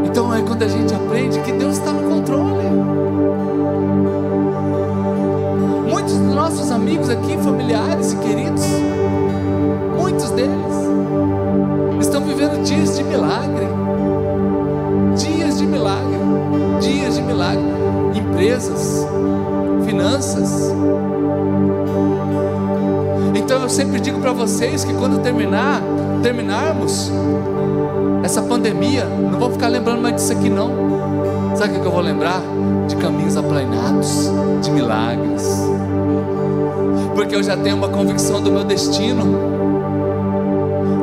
Então 0.05 0.33
é 0.33 0.41
quando 0.43 0.63
a 0.63 0.69
gente 0.69 0.93
aprende 0.93 1.41
que 1.41 1.51
Deus 1.51 1.77
está 1.77 1.91
no 1.91 2.09
controle. 2.09 2.61
muitos 5.89 6.17
dos 6.17 6.33
nossos 6.33 6.71
amigos 6.71 7.09
aqui, 7.09 7.37
familiares 7.37 8.13
e 8.13 8.15
queridos, 8.17 8.63
muitos 10.11 10.31
deles, 10.31 12.01
estão 12.01 12.21
vivendo 12.25 12.61
dias 12.63 12.97
de 12.97 13.03
milagre. 13.03 13.65
Dias 15.15 15.57
de 15.57 15.65
milagre. 15.65 16.19
Dias 16.81 17.15
de 17.15 17.21
milagre. 17.21 17.63
Empresas, 18.13 19.05
finanças. 19.85 20.73
Então 23.33 23.61
eu 23.61 23.69
sempre 23.69 24.01
digo 24.01 24.19
para 24.19 24.33
vocês 24.33 24.83
que 24.83 24.93
quando 24.93 25.21
terminar, 25.21 25.81
terminarmos 26.21 27.09
essa 28.23 28.41
pandemia, 28.41 29.05
não 29.05 29.39
vou 29.39 29.51
ficar 29.51 29.69
lembrando 29.69 30.01
mais 30.01 30.15
disso 30.15 30.33
aqui 30.33 30.49
não. 30.49 31.55
Sabe 31.55 31.77
o 31.77 31.81
que 31.81 31.85
eu 31.85 31.91
vou 31.91 32.01
lembrar? 32.01 32.41
De 32.87 32.97
caminhos 32.97 33.37
aplainados, 33.37 34.29
de 34.61 34.71
milagres. 34.71 35.71
Porque 37.15 37.33
eu 37.33 37.43
já 37.43 37.55
tenho 37.55 37.77
uma 37.77 37.87
convicção 37.87 38.41
do 38.41 38.51
meu 38.51 38.65
destino. 38.65 39.60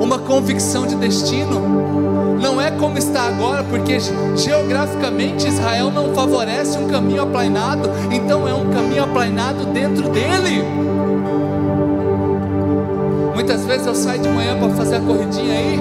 Uma 0.08 0.20
convicção 0.20 0.86
de 0.86 0.94
destino. 0.94 2.38
Não 2.40 2.58
é 2.58 2.70
como 2.70 2.96
está 2.96 3.24
agora, 3.24 3.62
porque 3.62 3.98
geograficamente 4.38 5.46
Israel 5.46 5.90
não 5.90 6.14
favorece 6.14 6.78
um 6.78 6.88
caminho 6.88 7.24
aplainado, 7.24 7.90
então 8.10 8.48
é 8.48 8.54
um 8.54 8.70
caminho 8.70 9.04
aplainado 9.04 9.66
dentro 9.66 10.08
dele. 10.08 10.64
Muitas 13.34 13.66
vezes 13.66 13.86
eu 13.86 13.94
saio 13.94 14.22
de 14.22 14.30
manhã 14.30 14.58
para 14.58 14.70
fazer 14.70 14.96
a 14.96 15.00
corridinha 15.00 15.52
aí, 15.52 15.78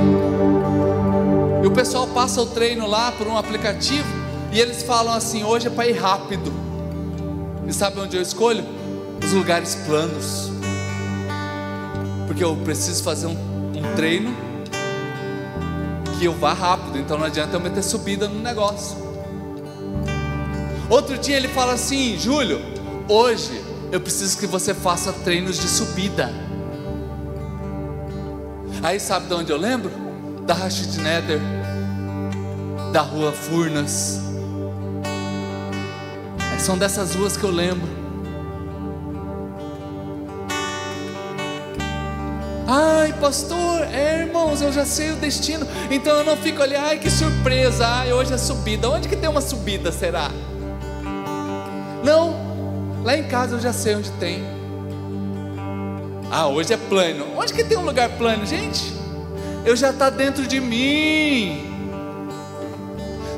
e 1.64 1.66
o 1.66 1.72
pessoal 1.72 2.06
passa 2.08 2.42
o 2.42 2.48
treino 2.48 2.86
lá 2.86 3.14
por 3.14 3.28
um 3.28 3.38
aplicativo, 3.38 4.10
e 4.52 4.60
eles 4.60 4.84
falam 4.84 5.14
assim: 5.14 5.46
hoje 5.46 5.68
é 5.68 5.70
para 5.70 5.88
ir 5.88 5.98
rápido. 5.98 6.52
E 7.66 7.72
sabe 7.72 7.98
onde 8.02 8.18
eu 8.18 8.22
escolho? 8.22 8.66
Os 9.24 9.32
lugares 9.32 9.76
planos, 9.88 10.52
porque 12.28 12.44
eu 12.44 12.58
preciso 12.58 13.02
fazer 13.04 13.28
um, 13.28 13.47
treino 13.96 14.36
que 16.18 16.26
eu 16.26 16.34
vá 16.34 16.54
rápido, 16.54 16.98
então 16.98 17.18
não 17.18 17.26
adianta 17.26 17.56
eu 17.56 17.60
meter 17.60 17.84
subida 17.84 18.28
no 18.28 18.40
negócio. 18.40 18.98
Outro 20.90 21.18
dia 21.18 21.38
ele 21.38 21.48
fala 21.48 21.74
assim: 21.74 22.18
Júlio, 22.18 22.60
hoje 23.08 23.62
eu 23.92 24.00
preciso 24.00 24.38
que 24.38 24.48
você 24.48 24.74
faça 24.74 25.14
treinos 25.14 25.60
de 25.60 25.68
subida. 25.68 26.32
Aí 28.82 29.00
sabe 29.00 29.28
de 29.28 29.34
onde 29.34 29.52
eu 29.52 29.58
lembro? 29.58 29.92
Da 30.46 30.54
Rashid 30.54 30.98
Nether, 30.98 31.40
da 32.92 33.02
rua 33.02 33.32
Furnas. 33.32 34.22
São 36.60 36.78
dessas 36.78 37.16
ruas 37.16 37.38
que 37.38 37.44
eu 37.44 37.52
lembro. 37.52 38.07
Ai, 42.70 43.14
pastor, 43.14 43.84
é, 43.94 44.24
irmãos, 44.24 44.62
eu 44.62 44.74
já 44.74 44.86
sei 44.86 45.12
o 45.12 45.16
destino. 45.16 45.66
Então 45.90 46.18
eu 46.18 46.26
não 46.26 46.36
fico 46.36 46.62
ali, 46.62 46.76
ai, 46.76 47.00
que 47.00 47.10
surpresa. 47.10 47.88
Ai, 47.88 48.12
hoje 48.12 48.34
é 48.34 48.38
subida. 48.38 48.90
Onde 48.90 49.08
que 49.08 49.16
tem 49.16 49.30
uma 49.30 49.40
subida, 49.40 49.90
será? 49.90 50.30
Não, 52.04 52.36
lá 53.06 53.18
em 53.18 53.24
casa 53.24 53.56
eu 53.56 53.60
já 53.62 53.72
sei 53.72 53.96
onde 53.96 54.12
tem. 54.12 54.44
Ah, 56.30 56.48
hoje 56.48 56.74
é 56.74 56.78
plano. 56.78 57.26
Onde 57.38 57.54
que 57.54 57.64
tem 57.64 57.78
um 57.78 57.86
lugar 57.86 58.10
plano, 58.18 58.46
gente? 58.46 58.92
Eu 59.64 59.78
já 59.78 59.92
está 59.92 60.10
dentro 60.10 60.46
de 60.46 60.60
mim. 60.60 61.67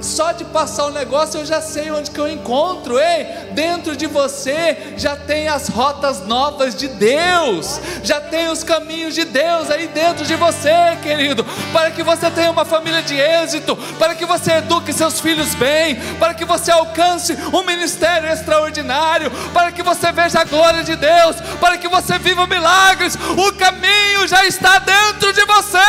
Só 0.02 0.32
de 0.32 0.46
passar 0.46 0.86
o 0.86 0.92
negócio 0.92 1.40
eu 1.40 1.46
já 1.46 1.62
sei 1.62 1.92
onde 1.92 2.12
que 2.12 2.20
eu 2.20 2.28
encontro. 2.28 2.98
Ei, 3.00 3.26
dentro 3.52 3.96
de 3.96 4.08
você 4.08 4.94
já 4.98 5.16
tem 5.16 5.48
as 5.48 5.68
rotas 5.68 6.26
novas 6.26 6.76
de 6.76 6.88
Deus, 6.88 7.80
já 8.04 8.20
tem 8.20 8.50
os 8.50 8.64
caminhos 8.64 9.14
de 9.14 9.26
Deus 9.26 9.70
aí 9.70 9.88
dentro 9.88 10.26
de 10.26 10.36
você, 10.36 10.98
querido, 11.02 11.46
para 11.74 11.92
que 11.92 12.04
você 12.04 12.30
tenha 12.32 12.52
uma 12.52 12.66
família 12.66 13.02
de 13.02 13.16
êxito, 13.16 13.76
para 13.98 14.16
que 14.16 14.26
você 14.26 14.54
eduque 14.54 14.94
seus 14.94 15.20
filhos 15.20 15.54
bem, 15.56 15.96
para 16.18 16.34
que 16.34 16.46
você 16.46 16.72
alcance 16.72 17.38
um 17.54 17.64
ministério 17.64 18.30
extraordinário, 18.30 19.30
para 19.54 19.72
que 19.72 19.84
você 19.84 20.12
veja 20.12 20.42
a 20.42 20.46
glória 20.46 20.84
de 20.84 20.96
Deus, 20.96 21.36
para 21.60 21.78
que 21.78 21.88
você 21.88 22.18
viva 22.18 22.48
milagres. 22.48 23.16
O 23.16 23.54
caminho 23.54 24.28
já 24.28 24.46
está 24.46 24.80
dentro 24.80 25.34
de 25.34 25.46
você. 25.46 25.80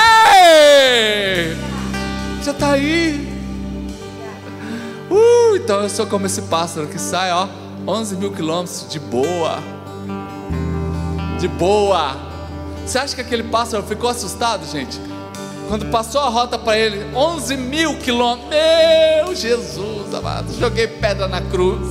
Já 2.42 2.52
está 2.52 2.72
aí. 2.72 3.29
Uh, 5.10 5.56
então 5.56 5.82
eu 5.82 5.88
sou 5.88 6.06
como 6.06 6.26
esse 6.26 6.42
pássaro 6.42 6.86
que 6.86 6.98
sai, 6.98 7.32
ó, 7.32 7.48
11 7.86 8.16
mil 8.16 8.32
quilômetros 8.32 8.86
de 8.88 9.00
boa. 9.00 9.58
De 11.38 11.48
boa. 11.48 12.16
Você 12.86 12.98
acha 12.98 13.14
que 13.14 13.20
aquele 13.20 13.44
pássaro 13.44 13.82
ficou 13.82 14.08
assustado, 14.08 14.64
gente? 14.66 15.00
Quando 15.68 15.86
passou 15.86 16.20
a 16.20 16.28
rota 16.28 16.58
para 16.58 16.76
ele, 16.78 17.14
11 17.14 17.56
mil 17.56 17.96
quilômetros. 17.98 18.50
Meu 18.50 19.34
Jesus 19.34 20.14
amado, 20.14 20.52
joguei 20.58 20.86
pedra 20.86 21.28
na 21.28 21.40
cruz. 21.40 21.88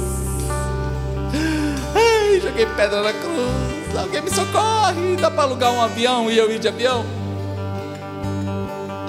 Ai, 1.95 2.39
joguei 2.41 2.65
pedra 2.65 3.01
na 3.01 3.13
cruz. 3.13 3.97
Alguém 3.97 4.21
me 4.21 4.29
socorre. 4.29 5.15
Dá 5.19 5.29
para 5.29 5.43
alugar 5.43 5.71
um 5.71 5.81
avião 5.81 6.29
e 6.29 6.37
eu 6.37 6.51
ir 6.51 6.59
de 6.59 6.67
avião? 6.67 7.05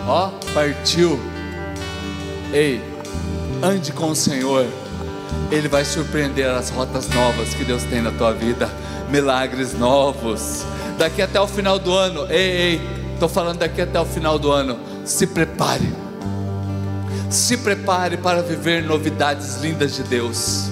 Ó, 0.07 0.31
partiu. 0.53 1.21
Ei, 2.53 2.83
ande 3.63 3.93
com 3.93 4.11
o 4.11 4.17
Senhor, 4.17 4.67
Ele 5.51 5.69
vai 5.69 5.85
surpreender 5.85 6.49
as 6.49 6.71
rotas 6.71 7.09
novas 7.09 7.55
que 7.55 7.65
Deus 7.65 7.83
tem 7.85 8.01
na 8.01 8.11
tua 8.11 8.33
vida, 8.33 8.71
milagres 9.11 9.75
novos. 9.75 10.65
Daqui 10.99 11.23
até 11.23 11.41
o 11.41 11.47
final 11.47 11.79
do 11.79 11.93
ano, 11.93 12.27
ei, 12.31 12.51
ei, 12.51 12.81
estou 13.15 13.29
falando 13.29 13.59
daqui 13.59 13.81
até 13.81 14.01
o 14.01 14.05
final 14.05 14.39
do 14.39 14.51
ano, 14.51 14.79
se 15.05 15.27
prepare, 15.27 15.93
se 17.29 17.57
prepare 17.57 18.17
para 18.17 18.43
viver 18.43 18.83
novidades 18.83 19.57
lindas 19.61 19.95
de 19.95 20.03
Deus. 20.03 20.69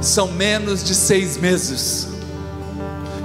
São 0.00 0.28
menos 0.28 0.84
de 0.84 0.94
seis 0.94 1.36
meses, 1.36 2.08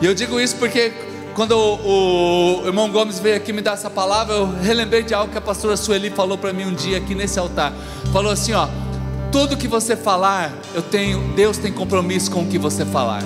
e 0.02 0.06
eu 0.08 0.16
digo 0.16 0.40
isso 0.40 0.56
porque 0.56 0.92
quando 1.36 1.52
o, 1.52 2.64
o, 2.64 2.66
irmão 2.66 2.92
Gomes 2.92 3.20
veio 3.20 3.38
aqui 3.38 3.54
me 3.54 3.62
dar 3.62 3.74
essa 3.74 3.88
palavra, 3.88 4.34
eu 4.34 4.52
relembrei 4.62 5.04
de 5.04 5.14
algo 5.14 5.32
que 5.32 5.38
a 5.38 5.42
pastora 5.42 5.78
Sueli 5.78 6.10
falou 6.10 6.40
para 6.40 6.52
mim 6.52 6.66
um 6.66 6.74
dia 6.74 6.98
aqui 6.98 7.14
nesse 7.14 7.38
altar. 7.38 7.72
Falou 8.12 8.32
assim, 8.32 8.52
ó, 8.54 8.68
tudo 9.32 9.56
que 9.56 9.68
você 9.68 9.96
falar, 9.96 10.52
eu 10.74 10.82
tenho, 10.82 11.34
Deus 11.34 11.58
tem 11.58 11.72
compromisso 11.72 12.30
com 12.30 12.42
o 12.42 12.48
que 12.48 12.58
você 12.58 12.86
falar. 12.86 13.24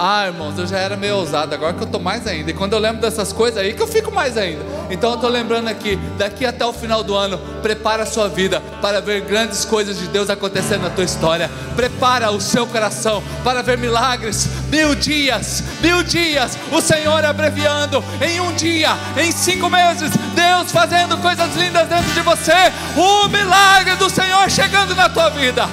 Ah, 0.00 0.28
irmãos, 0.28 0.56
eu 0.56 0.64
já 0.64 0.78
era 0.78 0.96
meio 0.96 1.16
ousado, 1.16 1.52
agora 1.52 1.72
que 1.72 1.80
eu 1.80 1.86
estou 1.86 2.00
mais 2.00 2.24
ainda. 2.24 2.52
E 2.52 2.54
quando 2.54 2.72
eu 2.72 2.78
lembro 2.78 3.00
dessas 3.00 3.32
coisas 3.32 3.60
aí, 3.60 3.74
que 3.74 3.82
eu 3.82 3.86
fico 3.88 4.12
mais 4.12 4.36
ainda. 4.36 4.64
Então 4.88 5.10
eu 5.10 5.16
estou 5.16 5.28
lembrando 5.28 5.66
aqui, 5.66 5.96
daqui 6.16 6.46
até 6.46 6.64
o 6.64 6.72
final 6.72 7.02
do 7.02 7.16
ano, 7.16 7.36
prepara 7.62 8.04
a 8.04 8.06
sua 8.06 8.28
vida 8.28 8.62
para 8.80 9.00
ver 9.00 9.22
grandes 9.22 9.64
coisas 9.64 9.98
de 9.98 10.06
Deus 10.06 10.30
acontecendo 10.30 10.82
na 10.82 10.90
tua 10.90 11.02
história. 11.02 11.50
Prepara 11.74 12.30
o 12.30 12.40
seu 12.40 12.64
coração 12.64 13.20
para 13.42 13.60
ver 13.60 13.76
milagres. 13.76 14.48
Mil 14.70 14.94
dias, 14.94 15.64
mil 15.80 16.04
dias, 16.04 16.56
o 16.70 16.80
Senhor 16.80 17.24
abreviando 17.24 18.02
em 18.20 18.38
um 18.38 18.52
dia, 18.52 18.90
em 19.16 19.32
cinco 19.32 19.68
meses, 19.68 20.12
Deus 20.32 20.70
fazendo 20.70 21.16
coisas 21.18 21.56
lindas 21.56 21.88
dentro 21.88 22.12
de 22.12 22.20
você. 22.20 22.72
O 22.96 23.26
milagre 23.26 23.96
do 23.96 24.08
Senhor 24.08 24.48
chegando 24.48 24.94
na 24.94 25.08
tua 25.08 25.28
vida. 25.30 25.68